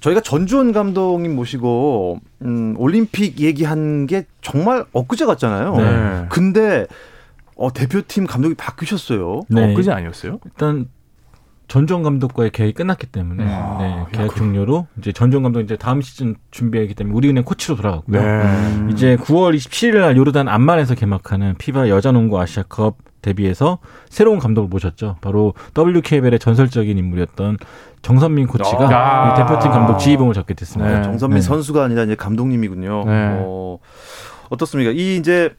저희가 0.00 0.20
전주원 0.20 0.72
감독님 0.72 1.34
모시고 1.34 2.20
음, 2.42 2.74
올림픽 2.76 3.40
얘기한 3.40 4.06
게 4.06 4.26
정말 4.42 4.84
엊그제 4.92 5.24
같잖아요. 5.24 5.76
네. 5.78 6.26
근데 6.28 6.86
어, 7.56 7.72
대표팀 7.72 8.26
감독이 8.26 8.54
바뀌셨어요. 8.54 9.44
네. 9.48 9.72
엊그제 9.72 9.92
아니었어요? 9.92 10.40
일단 10.44 10.90
전종 11.68 12.02
감독과의 12.02 12.50
계약이 12.50 12.74
끝났기 12.74 13.06
때문에 13.06 13.44
아, 13.46 13.78
네, 13.80 14.04
계약 14.12 14.36
종료로 14.36 14.86
이제 14.98 15.12
전종 15.12 15.42
감독 15.42 15.60
이제 15.60 15.76
다음 15.76 16.00
시즌 16.00 16.36
준비하기 16.50 16.94
때문에 16.94 17.16
우리은행 17.16 17.44
코치로 17.44 17.76
돌아갔고요. 17.76 18.20
네. 18.22 18.92
이제 18.92 19.16
9월 19.16 19.56
27일 19.56 20.00
날 20.00 20.16
요르단 20.16 20.48
암만에서 20.48 20.94
개막하는 20.94 21.54
피바 21.58 21.88
여자농구 21.88 22.38
아시아컵 22.38 22.98
대비해서 23.22 23.78
새로운 24.10 24.38
감독을 24.38 24.68
모셨죠. 24.68 25.16
바로 25.22 25.54
WKBL의 25.76 26.38
전설적인 26.38 26.98
인물이었던 26.98 27.56
정선민 28.02 28.46
코치가 28.46 28.88
아. 28.90 29.32
이 29.32 29.36
대표팀 29.36 29.70
감독 29.70 29.98
지휘봉을 29.98 30.34
잡게 30.34 30.52
됐습니다. 30.52 30.98
네. 30.98 31.02
정선민 31.02 31.36
네. 31.36 31.40
선수가 31.40 31.82
아니라 31.82 32.02
이제 32.02 32.14
감독님이군요. 32.14 33.04
네. 33.06 33.36
어, 33.40 33.78
어떻습니까? 34.50 34.90
이 34.90 35.16
이제 35.16 35.54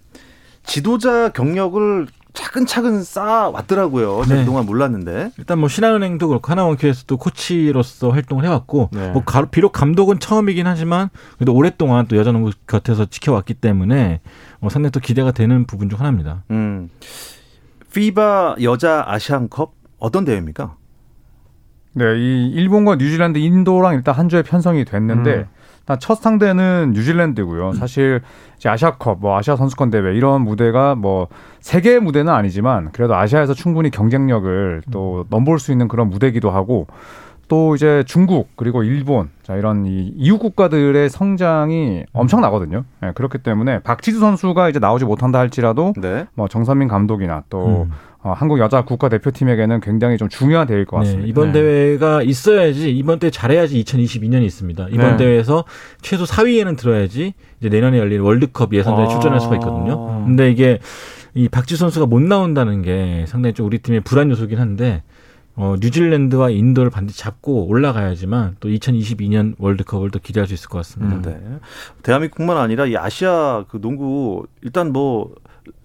지도자 0.64 1.30
경력을 1.30 2.08
차근차근 2.36 3.04
쌓아 3.04 3.50
왔더라고요. 3.50 4.24
제가 4.26 4.36
네. 4.36 4.42
그동안 4.42 4.66
몰랐는데. 4.66 5.32
일단 5.38 5.60
뭐 5.60 5.68
신한은행도 5.70 6.28
그렇고 6.28 6.52
하나원큐에서도 6.52 7.18
코치로서 7.18 8.10
활동을 8.12 8.44
해왔고 8.46 8.90
네. 8.94 9.12
뭐 9.12 9.24
가- 9.24 9.46
비록 9.46 9.72
감독은 9.72 10.20
처음이긴 10.20 10.68
하지만 10.68 11.10
그래도 11.38 11.54
오랫동안 11.56 12.08
또 12.08 12.18
여자농구 12.18 12.52
곁에서 12.68 13.06
지켜왔기 13.06 13.56
때문에 13.56 14.22
어, 14.62 14.70
상당히 14.70 14.92
또 14.92 15.00
기대가 15.00 15.32
되는 15.32 15.66
부분 15.66 15.90
중 15.90 16.00
하나입니다. 16.00 16.44
음. 16.52 16.90
피바 17.94 18.58
여자 18.62 19.04
아시안컵 19.08 19.74
어떤 20.00 20.26
대회입니까? 20.26 20.76
네, 21.94 22.04
이 22.18 22.50
일본과 22.54 22.96
뉴질랜드, 22.98 23.38
인도랑 23.38 23.94
일단 23.96 24.14
한 24.16 24.28
주에 24.28 24.44
편성이 24.44 24.84
됐는데 24.84 25.34
음. 25.34 25.46
일단 25.86 26.00
첫 26.00 26.16
상대는 26.16 26.94
뉴질랜드고요. 26.96 27.74
사실 27.74 28.22
이제 28.58 28.70
아시아컵, 28.70 29.20
뭐 29.22 29.38
아시아 29.38 29.56
선수권 29.56 29.92
대회 29.92 30.16
이런 30.16 30.42
무대가 30.42 30.96
뭐 30.96 31.28
세계 31.60 32.00
무대는 32.00 32.34
아니지만 32.34 32.90
그래도 32.92 33.16
아시아에서 33.16 33.54
충분히 33.54 33.92
경쟁력을 33.92 34.82
또 34.92 35.26
넘볼 35.30 35.60
수 35.60 35.72
있는 35.72 35.88
그런 35.88 36.10
무대기도 36.10 36.50
하고 36.50 36.88
또 37.48 37.76
이제 37.76 38.04
중국 38.08 38.50
그리고 38.56 38.82
일본 38.82 39.30
자 39.44 39.56
이런 39.56 39.86
이 39.86 40.12
이웃 40.16 40.40
국가들의 40.40 41.08
성장이 41.08 42.06
엄청나거든요. 42.14 42.84
예, 43.04 43.12
그렇기 43.14 43.38
때문에 43.38 43.80
박지수 43.80 44.20
선수가 44.20 44.70
이제 44.70 44.80
나오지 44.80 45.06
못한다 45.06 45.38
할지라도 45.38 45.94
네. 45.98 46.26
뭐 46.34 46.48
정선민 46.48 46.88
감독이나 46.88 47.44
또 47.52 47.84
음. 47.84 47.92
어, 48.26 48.34
한국 48.34 48.58
여자 48.58 48.82
국가 48.82 49.08
대표팀에게는 49.08 49.82
굉장히 49.82 50.18
좀 50.18 50.30
중요한 50.30 50.66
대회일 50.66 50.86
것 50.86 50.98
같습니다. 50.98 51.26
네, 51.26 51.30
이번 51.30 51.52
네. 51.52 51.62
대회가 51.62 52.24
있어야지 52.24 52.90
이번 52.90 53.20
대회 53.20 53.30
잘해야지 53.30 53.80
2022년이 53.84 54.44
있습니다. 54.46 54.88
이번 54.90 55.12
네. 55.12 55.18
대회에서 55.18 55.64
최소 56.02 56.24
4위에는 56.24 56.76
들어야지 56.76 57.36
이제 57.60 57.70
내년에 57.70 58.00
열릴 58.00 58.22
월드컵 58.22 58.74
예선대회 58.74 59.06
아. 59.06 59.10
출전할 59.10 59.40
수가 59.40 59.58
있거든요. 59.58 60.26
근데 60.26 60.50
이게 60.50 60.80
이 61.36 61.48
박지 61.50 61.78
선수가 61.78 62.08
못 62.08 62.20
나온다는 62.20 62.82
게 62.82 63.26
상당히 63.28 63.54
좀 63.54 63.68
우리 63.68 63.78
팀의 63.78 64.02
불안 64.02 64.32
요소긴 64.32 64.58
한데 64.58 65.04
어, 65.56 65.76
뉴질랜드와 65.80 66.50
인도를 66.50 66.90
반드시 66.90 67.20
잡고 67.20 67.68
올라가야지만 67.68 68.56
또 68.60 68.70
2022년 68.70 69.54
월드컵을 69.60 70.10
또 70.10 70.18
기대할 70.18 70.48
수 70.48 70.56
있을 70.56 70.68
것 70.70 70.80
같습니다. 70.80 71.16
음. 71.16 71.22
네. 71.22 71.60
대한민국뿐만 72.02 72.58
아니라 72.58 72.88
이 72.88 72.98
아시아 72.98 73.66
그 73.68 73.80
농구 73.80 74.48
일단 74.64 74.92
뭐 74.92 75.36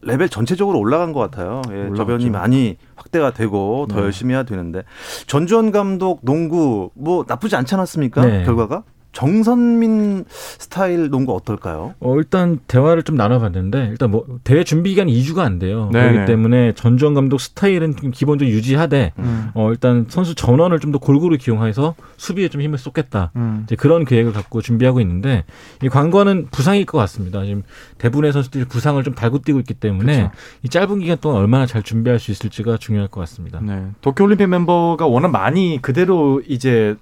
레벨 0.03 0.29
전체적으로 0.29 0.79
올라간 0.79 1.13
것 1.13 1.21
같아요. 1.21 1.63
예, 1.71 1.75
올라갔죠. 1.75 1.97
저변이 1.97 2.31
많이 2.31 2.77
확대가 2.97 3.33
되고 3.33 3.87
더 3.89 3.97
네. 3.97 4.03
열심히 4.03 4.35
해야 4.35 4.43
되는데 4.43 4.83
전주원 5.27 5.73
감독 5.73 6.21
농구 6.23 6.91
뭐 6.95 7.25
나쁘지 7.27 7.57
않지 7.57 7.75
않았습니까? 7.75 8.25
네. 8.25 8.45
결과가 8.45 8.85
정선민 9.13 10.25
스타일 10.29 11.09
농구 11.11 11.35
어떨까요? 11.35 11.95
어, 12.01 12.17
일단 12.19 12.61
대화를 12.69 13.03
좀 13.03 13.17
나눠봤는데 13.17 13.89
일단 13.91 14.11
뭐 14.11 14.27
대회 14.45 14.65
준비 14.65 14.91
기간이 14.91 15.13
2주가 15.23 15.39
안 15.41 15.59
돼요. 15.59 15.89
네네. 15.93 16.13
그렇기 16.13 16.27
때문에 16.27 16.73
전주원 16.75 17.15
감독 17.15 17.41
스타일은 17.41 17.97
좀 17.97 18.11
기본적으로 18.11 18.55
유지하되 18.55 19.13
음. 19.19 19.51
어, 19.55 19.71
일단 19.71 20.07
선수 20.09 20.35
전원을 20.35 20.79
좀 20.79 20.91
더 20.91 20.99
골고루 20.99 21.39
기용해서 21.39 21.95
수비에 22.17 22.49
좀 22.49 22.61
힘을 22.63 22.77
쏟겠다. 22.77 23.31
음. 23.37 23.63
이제 23.65 23.77
그런 23.77 24.05
계획을 24.05 24.33
갖고 24.33 24.61
준비하고 24.61 25.01
있는데 25.01 25.45
이 25.85 25.89
관건은 25.89 26.49
부상일 26.51 26.85
것 26.85 26.99
같습니다. 26.99 27.45
지금 27.45 27.63
대부분의 27.99 28.33
선수들이 28.33 28.65
부상을 28.65 29.01
좀 29.05 29.15
달고 29.15 29.43
뛰고 29.43 29.61
있기 29.61 29.75
때문에 29.75 30.17
그쵸. 30.25 30.31
이 30.65 30.69
짧은 30.69 30.99
기간 30.99 31.17
동안 31.21 31.39
얼마나 31.41 31.67
잘 31.67 31.85
준비할 31.85 32.19
수 32.19 32.33
있을지가 32.33 32.79
중요할 32.79 33.07
것 33.07 33.21
같습니다. 33.21 33.61
네. 33.63 33.87
도쿄올림픽 34.01 34.49
멤버가 34.49 35.07
워낙 35.07 35.29
많이 35.29 35.79
그대로 35.81 36.43
이제 36.49 36.97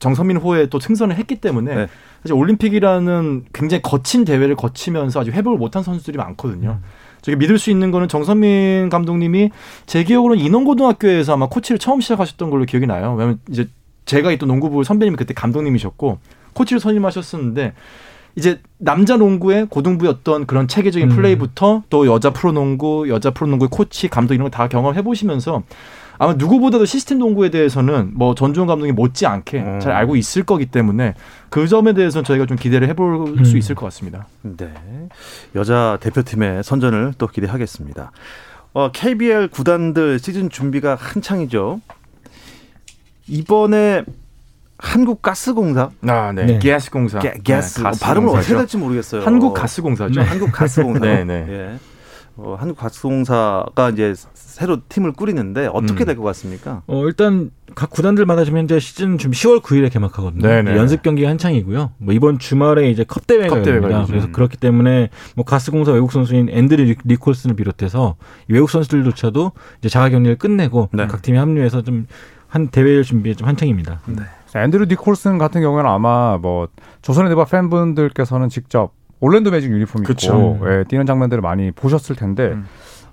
정선민 0.00 0.38
호에 0.38 0.66
또 0.66 0.80
승선을 0.80 1.16
했기 1.16 1.36
때문에 1.36 1.74
네. 1.74 1.86
사실 2.22 2.34
올림픽이라는 2.34 3.44
굉장히 3.52 3.82
거친 3.82 4.24
대회를 4.24 4.56
거치면서 4.56 5.20
아직 5.20 5.32
회복을 5.32 5.58
못한 5.58 5.82
선수들이 5.82 6.18
많거든요. 6.18 6.80
저게 7.22 7.36
믿을 7.36 7.58
수 7.58 7.70
있는 7.70 7.90
거는 7.90 8.08
정선민 8.08 8.88
감독님이 8.88 9.50
제 9.86 10.02
기억으로는 10.02 10.42
인원고등학교에서 10.42 11.34
아마 11.34 11.48
코치를 11.48 11.78
처음 11.78 12.00
시작하셨던 12.00 12.50
걸로 12.50 12.64
기억이 12.64 12.86
나요. 12.86 13.14
왜냐면 13.16 13.38
이제 13.48 13.68
제가 14.06 14.32
있던 14.32 14.48
농구부 14.48 14.82
선배님이 14.82 15.16
그때 15.16 15.34
감독님이셨고 15.34 16.18
코치를 16.54 16.80
선임하셨었는데 16.80 17.74
이제 18.36 18.60
남자 18.78 19.16
농구의 19.16 19.66
고등부였던 19.68 20.46
그런 20.46 20.66
체계적인 20.66 21.10
음. 21.10 21.16
플레이부터 21.16 21.82
또 21.90 22.06
여자 22.06 22.30
프로농구, 22.30 23.08
여자 23.08 23.30
프로농구의 23.32 23.68
코치, 23.70 24.08
감독 24.08 24.34
이런 24.34 24.48
거 24.48 24.56
다 24.56 24.68
경험해 24.68 25.02
보시면서 25.02 25.62
아마 26.20 26.34
누구보다도 26.34 26.84
시스템 26.84 27.18
농구에 27.18 27.48
대해서는 27.48 28.10
뭐 28.12 28.34
전주현 28.34 28.66
감독이 28.66 28.92
못지않게 28.92 29.58
음. 29.58 29.80
잘 29.80 29.92
알고 29.92 30.16
있을 30.16 30.42
거기 30.42 30.66
때문에 30.66 31.14
그 31.48 31.66
점에 31.66 31.94
대해서는 31.94 32.24
저희가 32.24 32.44
좀 32.44 32.58
기대를 32.58 32.88
해볼 32.88 33.38
음. 33.38 33.44
수 33.44 33.56
있을 33.56 33.74
것 33.74 33.86
같습니다. 33.86 34.26
네. 34.42 34.68
여자 35.54 35.96
대표팀의 36.02 36.62
선전을 36.62 37.14
또 37.16 37.26
기대하겠습니다. 37.26 38.12
어, 38.74 38.90
KBL 38.92 39.48
구단들 39.48 40.18
시즌 40.18 40.50
준비가 40.50 40.94
한창이죠. 40.94 41.80
이번에 43.26 44.04
한국가스공사 44.76 45.88
아, 46.06 46.32
네. 46.32 46.58
가스공사. 46.58 47.18
게, 47.20 47.32
게스 47.42 47.80
네, 47.80 47.88
어, 47.88 47.92
발음을 47.98 48.28
어떻게. 48.36 48.54
할지 48.54 48.76
모르겠어요. 48.76 49.22
한국가스공사죠. 49.22 50.20
네, 50.20 50.26
한국가스공사. 50.26 51.00
네, 51.06 51.24
네. 51.24 51.46
예. 51.48 51.78
어, 52.42 52.56
한국가스공사가 52.58 53.90
이제 53.90 54.14
새로 54.34 54.78
팀을 54.88 55.12
꾸리는데 55.12 55.68
어떻게 55.72 56.04
음. 56.04 56.06
될것 56.06 56.24
같습니까? 56.24 56.82
어, 56.86 57.04
일단 57.06 57.50
각 57.74 57.90
구단들마다 57.90 58.44
지금 58.44 58.58
현재 58.58 58.78
시즌 58.80 59.18
지금 59.18 59.32
10월 59.32 59.60
9일에 59.60 59.92
개막하거든요. 59.92 60.42
네네. 60.46 60.76
연습 60.76 61.02
경기가 61.02 61.28
한창이고요. 61.28 61.92
뭐 61.98 62.14
이번 62.14 62.38
주말에 62.38 62.90
이제 62.90 63.04
컵 63.04 63.26
대회가 63.26 63.48
컵 63.56 63.62
대회가 63.62 63.76
열립니다. 63.76 63.96
열리죠. 63.98 64.10
그래서 64.12 64.26
음. 64.28 64.32
그렇기 64.32 64.56
때문에 64.56 65.10
뭐 65.36 65.44
가스공사 65.44 65.92
외국 65.92 66.12
선수인 66.12 66.48
앤드류 66.50 66.82
니- 66.84 66.96
니콜슨을 67.04 67.54
비롯해서 67.56 68.16
이 68.48 68.54
외국 68.54 68.70
선수들조차도 68.70 69.52
이제 69.80 69.88
자가 69.88 70.08
격리를 70.08 70.36
끝내고 70.38 70.88
네. 70.92 71.06
각 71.06 71.22
팀이 71.22 71.38
합류해서 71.38 71.82
좀 71.82 72.06
한 72.52 72.66
대회를 72.66 73.04
준비에 73.04 73.34
좀 73.34 73.46
한창입니다. 73.46 74.00
앤드류 74.56 74.86
니콜슨 74.86 75.38
같은 75.38 75.60
경우에는 75.60 75.88
아마 75.88 76.36
뭐 76.36 76.66
조선의 77.00 77.30
대바 77.30 77.44
팬분들께서는 77.44 78.48
직접 78.48 78.90
올랜도 79.20 79.50
매직 79.50 79.70
유니폼 79.70 80.02
입고 80.02 80.06
그쵸. 80.06 80.58
예, 80.66 80.84
뛰는 80.88 81.06
장면들을 81.06 81.40
많이 81.42 81.70
보셨을 81.70 82.16
텐데 82.16 82.48
음. 82.52 82.66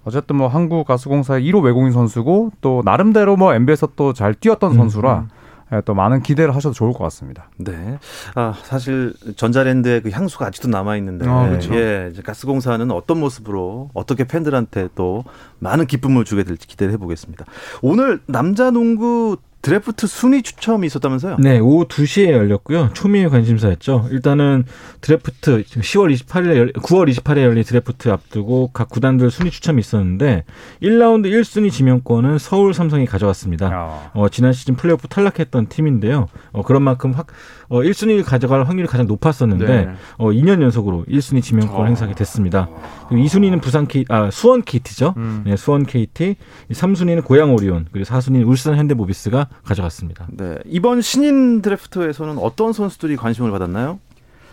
어쨌든 0.04 0.38
뭐 0.38 0.48
한국 0.48 0.88
가스공사의 0.88 1.44
1호 1.52 1.64
외국인 1.64 1.92
선수고 1.92 2.52
또 2.62 2.82
나름대로 2.86 3.36
뭐 3.36 3.54
NBA에서 3.54 3.90
또 3.96 4.14
잘 4.14 4.34
뛰었던 4.34 4.72
음, 4.72 4.78
선수라 4.78 5.28
예, 5.74 5.82
또 5.84 5.94
많은 5.94 6.22
기대를 6.22 6.56
하셔도 6.56 6.74
좋을 6.74 6.94
것 6.94 7.00
같습니다. 7.00 7.50
네. 7.58 8.00
아, 8.36 8.54
사실 8.64 9.14
전자랜드의 9.36 10.02
그 10.02 10.10
향수가 10.12 10.46
아직도 10.46 10.70
남아 10.70 10.96
있는데, 10.96 11.28
아, 11.28 11.50
그렇죠. 11.50 11.76
예, 11.76 12.14
가스공사는 12.24 12.90
어떤 12.92 13.20
모습으로 13.20 13.90
어떻게 13.94 14.24
팬들한테 14.24 14.88
또 14.96 15.26
많은 15.60 15.86
기쁨을 15.86 16.24
주게 16.24 16.44
될지 16.44 16.68
기대를 16.68 16.94
해 16.94 16.98
보겠습니다. 16.98 17.44
오늘 17.82 18.22
남자 18.28 18.72
농구 18.72 19.36
드래프트 19.68 20.08
순위 20.08 20.44
추첨이 20.44 20.88
있었다면서요? 20.88 21.38
네, 21.40 21.60
오후 21.60 21.86
2시에 21.90 22.32
열렸고요. 22.32 22.92
초미의 22.94 23.30
관심사였죠. 23.30 24.08
일단은 24.12 24.64
드래프트 25.02 25.64
10월 25.64 26.16
28일에 26.16 26.56
열, 26.56 26.72
9월 26.72 27.12
28일에 27.12 27.42
열린 27.42 27.66
드래프트 27.66 28.08
앞두고 28.08 28.70
각 28.72 28.88
구단들 28.88 29.30
순위 29.30 29.52
추첨이 29.52 29.82
있었는데 29.82 30.46
1라운드 30.82 31.30
1순위 31.30 31.70
지명권은 31.70 32.38
서울 32.38 32.74
삼성이 32.74 33.06
가져왔습니다. 33.06 33.66
야. 33.66 34.12
어, 34.14 34.30
지난 34.30 34.54
시즌 34.54 34.78
플레이오프 34.78 35.10
탈락했던 35.10 35.68
팀인데요. 35.68 36.30
어, 36.54 36.64
그런 36.64 36.82
만큼 36.82 37.12
확, 37.12 37.28
어, 37.70 37.82
1순위를 37.82 38.24
가져갈 38.26 38.64
확률이 38.68 38.88
가장 38.88 39.08
높았었는데 39.08 39.66
네. 39.66 39.90
어, 40.18 40.30
2년 40.30 40.62
연속으로 40.62 41.06
1순위 41.10 41.42
지명권을 41.42 41.82
어. 41.82 41.86
행사하게 41.86 42.16
됐습니다. 42.16 42.70
그리고 43.10 43.24
2순위는 43.26 43.62
부산 43.62 43.88
K, 43.88 44.06
아 44.10 44.30
수원 44.32 44.62
KT죠. 44.64 45.14
음. 45.18 45.44
네, 45.46 45.56
수원 45.58 45.86
KT, 45.86 46.36
3순위는 46.72 47.24
고양 47.26 47.54
오리온, 47.54 47.88
그리고 47.92 48.06
4순위는 48.08 48.48
울산 48.48 48.76
현대모비스가 48.78 49.48
가져갔습니다. 49.66 50.28
네. 50.32 50.58
이번 50.66 51.02
신인 51.02 51.62
드래프트에서는 51.62 52.38
어떤 52.38 52.74
선수들이 52.74 53.16
관심을 53.18 53.52
받았나요? 53.52 54.00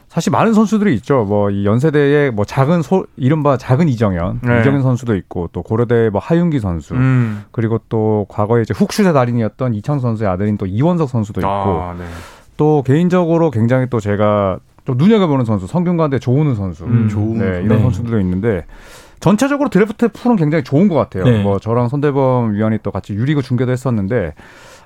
사실 0.08 0.30
많은 0.30 0.52
선수들이 0.52 0.94
있죠. 0.96 1.24
뭐 1.24 1.50
이 1.50 1.64
연세대의 1.66 2.30
뭐 2.30 2.44
작은 2.44 2.82
소 2.82 3.06
이른바 3.16 3.56
작은 3.56 3.88
이정현, 3.88 4.40
네. 4.44 4.60
이정현 4.60 4.82
선수도 4.82 5.16
있고 5.16 5.48
또 5.52 5.62
고려대 5.62 6.08
뭐 6.10 6.20
하윤기 6.20 6.60
선수 6.60 6.94
음. 6.94 7.44
그리고 7.50 7.80
또 7.88 8.26
과거에 8.28 8.62
이제 8.62 8.74
훅슛의 8.74 9.12
달인이었던 9.12 9.74
이창 9.74 9.98
선수의 10.00 10.28
아들인 10.30 10.56
또 10.56 10.66
이원석 10.66 11.08
선수도 11.08 11.40
있고 11.40 11.48
아, 11.50 11.94
네. 11.98 12.04
또 12.56 12.82
개인적으로 12.82 13.50
굉장히 13.50 13.86
또 13.90 14.00
제가 14.00 14.58
또 14.84 14.94
눈여겨보는 14.94 15.44
선수 15.44 15.66
성균관대 15.66 16.18
조은우 16.18 16.54
선수, 16.54 16.84
음, 16.84 17.08
조은우 17.08 17.38
네. 17.38 17.62
이런 17.64 17.68
네. 17.68 17.78
선수들도 17.80 18.20
있는데 18.20 18.64
전체적으로 19.20 19.70
드래프트 19.70 20.08
풀은 20.08 20.36
굉장히 20.36 20.62
좋은 20.64 20.88
것 20.88 20.94
같아요. 20.96 21.24
네. 21.24 21.42
뭐 21.42 21.58
저랑 21.58 21.88
손대범 21.88 22.54
위원이 22.54 22.78
또 22.82 22.90
같이 22.90 23.14
유리그 23.14 23.40
중계도 23.42 23.72
했었는데 23.72 24.34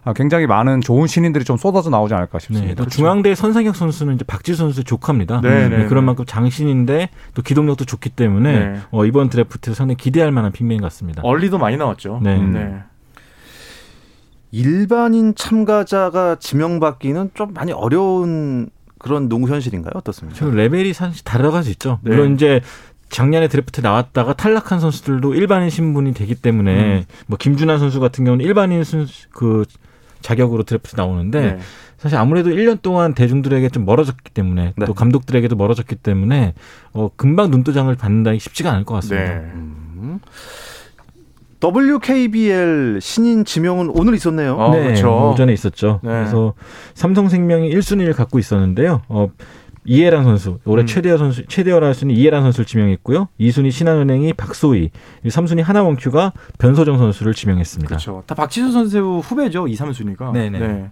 아, 0.05 0.13
굉장히 0.13 0.47
많은 0.47 0.81
좋은 0.81 1.09
신인들이 1.09 1.45
좀 1.45 1.57
쏟아져 1.57 1.91
나오지 1.91 2.15
않을까 2.15 2.39
네, 2.39 2.45
싶습니다. 2.45 2.85
또 2.85 2.89
중앙대 2.89 3.35
선상혁 3.35 3.75
선수는 3.75 4.15
이제 4.15 4.25
박지 4.25 4.55
선수의 4.55 4.85
조카입니다. 4.85 5.41
네, 5.41 5.69
네, 5.69 5.87
그런 5.87 6.05
네. 6.05 6.07
만큼 6.07 6.25
장신인데 6.25 7.11
또 7.35 7.43
기동력도 7.43 7.85
좋기 7.85 8.11
때문에 8.11 8.53
네. 8.53 8.79
어, 8.93 9.05
이번 9.05 9.29
드래프트에서 9.29 9.77
상당히 9.77 9.97
기대할 9.97 10.31
만한 10.31 10.53
빅맨 10.53 10.81
같습니다. 10.83 11.23
얼리도 11.25 11.59
많이 11.59 11.77
나왔죠. 11.77 12.21
네. 12.23 12.39
네. 12.39 12.83
일반인 14.51 15.35
참가자가 15.35 16.37
지명받기는 16.37 17.31
좀 17.35 17.53
많이 17.53 17.73
어려운 17.73 18.71
그런 18.99 19.29
농구 19.29 19.49
현실인가요? 19.49 19.93
어떻습니까? 19.95 20.39
저 20.39 20.51
레벨이 20.51 20.93
사실 20.93 21.23
다르가 21.25 21.63
수 21.63 21.71
있죠. 21.71 21.99
네. 22.03 22.11
물론 22.11 22.35
이제 22.35 22.61
작년에 23.11 23.49
드래프트 23.49 23.81
나왔다가 23.81 24.35
탈락한 24.35 24.81
선수들도 24.81 25.35
일반인 25.35 25.71
신분이 25.71 26.15
되기 26.15 26.35
때문에 26.35 27.07
뭐 27.27 27.39
김준환 27.39 27.79
선수 27.79 28.01
같은 28.01 28.25
경우는 28.25 28.45
일반인 28.45 28.85
선수 28.85 29.29
그 29.31 29.65
자격으로 30.21 30.65
드래프트 30.65 30.97
나오는데 30.97 31.41
네. 31.41 31.59
사실 31.97 32.17
아무래도 32.19 32.51
1년 32.51 32.81
동안 32.83 33.15
대중들에게 33.15 33.69
좀 33.71 33.85
멀어졌기 33.85 34.31
때문에 34.33 34.73
네. 34.77 34.87
또 34.87 34.95
감독들에게도 34.95 35.57
멀어졌기 35.57 35.97
때문에 35.97 36.55
어 36.93 37.11
금방 37.17 37.51
눈도장을 37.51 37.93
받는다기 37.95 38.39
쉽지가 38.39 38.71
않을 38.73 38.85
것 38.85 38.95
같습니다. 38.95 39.35
네. 39.35 39.41
음. 39.55 40.21
WKBL 41.63 43.01
신인 43.01 43.45
지명은 43.45 43.91
오늘 43.95 44.15
있었네요. 44.15 44.57
어, 44.57 44.71
네, 44.75 44.85
그렇죠. 44.85 45.31
오전에 45.31 45.53
있었죠. 45.53 46.01
네. 46.03 46.11
그래서 46.11 46.55
삼성생명이 46.95 47.71
1순위를 47.75 48.15
갖고 48.15 48.39
있었는데요. 48.39 49.03
어, 49.09 49.29
이해란 49.85 50.23
선수, 50.23 50.59
올해 50.67 50.83
음. 50.85 50.87
최대어 50.87 51.17
선수, 51.17 51.47
최대어 51.47 51.81
라 51.81 51.95
순위 51.95 52.15
이해란 52.15 52.43
선수를 52.43 52.67
지명했고요. 52.67 53.29
2순위 53.41 53.71
신한은행이 53.71 54.35
박소희, 54.35 54.91
3순위 55.25 55.63
하나원큐가 55.63 56.35
변소정 56.59 56.99
선수를 56.99 57.33
지명했습니다. 57.33 57.89
그렇죠. 57.89 58.23
다 58.27 58.35
박지수 58.35 58.71
선수 58.71 59.21
후배죠. 59.25 59.67
2, 59.67 59.75
3순위가. 59.75 60.33
네네. 60.33 60.91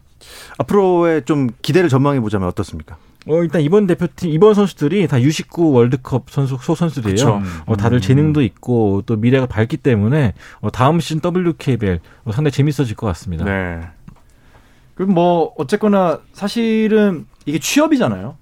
앞으로의 0.59 1.27
좀 1.27 1.51
기대를 1.61 1.91
전망해 1.91 2.21
보자면 2.21 2.49
어떻습니까? 2.49 2.97
어, 3.29 3.43
일단 3.43 3.61
이번 3.61 3.87
대표팀, 3.87 4.31
이번 4.31 4.55
선수들이 4.55 5.07
다 5.09 5.17
U19 5.17 5.73
월드컵 5.75 6.31
선수, 6.31 6.57
소 6.61 6.75
선수들이에요. 6.75 7.41
그렇죠. 7.41 7.43
어, 7.67 7.77
다들 7.77 8.01
재능도 8.01 8.43
있고 8.43 9.03
또 9.07 9.17
미래가 9.17 9.47
밝기 9.47 9.77
때문에 9.77 10.35
어, 10.61 10.71
다음 10.71 11.01
시즌 11.01 11.21
WKBL 11.25 12.01
어, 12.25 12.33
상당히 12.33 12.53
재밌어질 12.53 12.95
것 12.95 13.07
같습니다. 13.09 13.45
네. 13.45 13.81
그럼 14.95 15.13
뭐 15.13 15.53
어쨌거나 15.59 16.21
사실은 16.33 17.27
이게 17.45 17.59
취업이잖아요. 17.59 18.37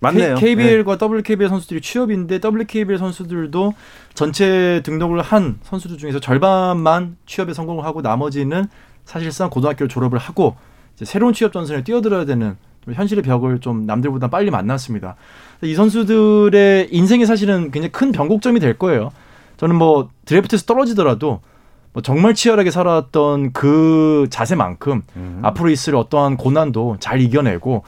맞네요. 0.00 0.36
K, 0.36 0.54
b 0.54 0.82
과 0.84 0.96
WKBL 1.00 1.48
선수들이 1.48 1.80
취업인데 1.80 2.38
WKBL 2.44 2.98
선수들도 2.98 3.72
전체 4.14 4.80
등록을 4.84 5.22
한 5.22 5.58
선수들 5.62 5.98
중에서 5.98 6.20
절반만 6.20 7.16
취업에 7.26 7.52
성공을 7.52 7.84
하고 7.84 8.00
나머지는 8.00 8.66
사실상 9.04 9.50
고등학교를 9.50 9.88
졸업을 9.88 10.18
하고 10.18 10.54
이제 10.94 11.04
새로운 11.04 11.32
취업 11.32 11.52
전선에 11.52 11.82
뛰어들어야 11.82 12.26
되는 12.26 12.56
좀 12.56 12.67
현실의 12.90 13.22
벽을 13.22 13.58
좀 13.60 13.86
남들보다 13.86 14.28
빨리 14.28 14.50
만났습니다. 14.50 15.16
이 15.62 15.74
선수들의 15.74 16.88
인생이 16.90 17.26
사실은 17.26 17.70
굉장히 17.70 17.92
큰 17.92 18.12
변곡점이 18.12 18.60
될 18.60 18.78
거예요. 18.78 19.10
저는 19.56 19.76
뭐 19.76 20.08
드래프트에서 20.24 20.64
떨어지더라도 20.64 21.40
뭐 21.92 22.02
정말 22.02 22.34
치열하게 22.34 22.70
살아왔던 22.70 23.52
그 23.52 24.26
자세만큼 24.30 25.02
음. 25.16 25.40
앞으로 25.42 25.70
있을 25.70 25.96
어떠한 25.96 26.36
고난도 26.36 26.98
잘 27.00 27.20
이겨내고 27.20 27.84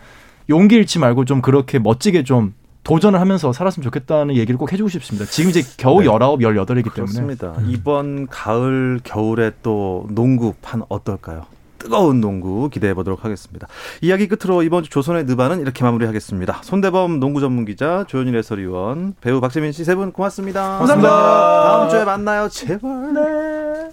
용기 0.49 0.75
잃지 0.75 0.99
말고 0.99 1.25
좀 1.25 1.41
그렇게 1.43 1.79
멋지게 1.79 2.25
좀 2.25 2.55
도전을 2.83 3.21
하면서 3.21 3.53
살았으면 3.53 3.85
좋겠다는 3.85 4.37
얘기를 4.37 4.57
꼭 4.57 4.73
해주고 4.73 4.89
싶습니다. 4.89 5.27
지금 5.31 5.51
이제 5.51 5.63
겨우 5.77 6.01
네. 6.01 6.07
열아홉, 6.07 6.43
열여덟이기 6.43 6.91
때문에. 6.91 7.13
그렇습니다. 7.13 7.55
이번 7.69 8.27
가을 8.27 9.01
겨울에 9.05 9.53
또 9.63 10.07
농구판 10.11 10.83
어떨까요? 10.89 11.45
뜨거운 11.81 12.21
농구 12.21 12.69
기대해 12.71 12.95
보도록 12.95 13.25
하겠습니다. 13.25 13.67
이야기 14.03 14.29
끝으로 14.29 14.63
이번 14.63 14.85
주 14.85 14.91
조선의 14.91 15.25
느바는 15.25 15.61
이렇게 15.61 15.83
마무리하겠습니다. 15.83 16.61
손대범 16.63 17.19
농구 17.19 17.41
전문 17.41 17.65
기자, 17.65 18.05
조현일 18.07 18.37
해설위원, 18.37 19.15
배우 19.21 19.41
박재민 19.41 19.73
씨 19.73 19.83
세 19.83 19.97
분 19.97 20.13
고맙습니다. 20.13 20.79
감사합니다. 20.79 21.63
다음 21.65 21.89
주에 21.91 22.05
만나요. 22.05 22.49
제발. 22.49 23.91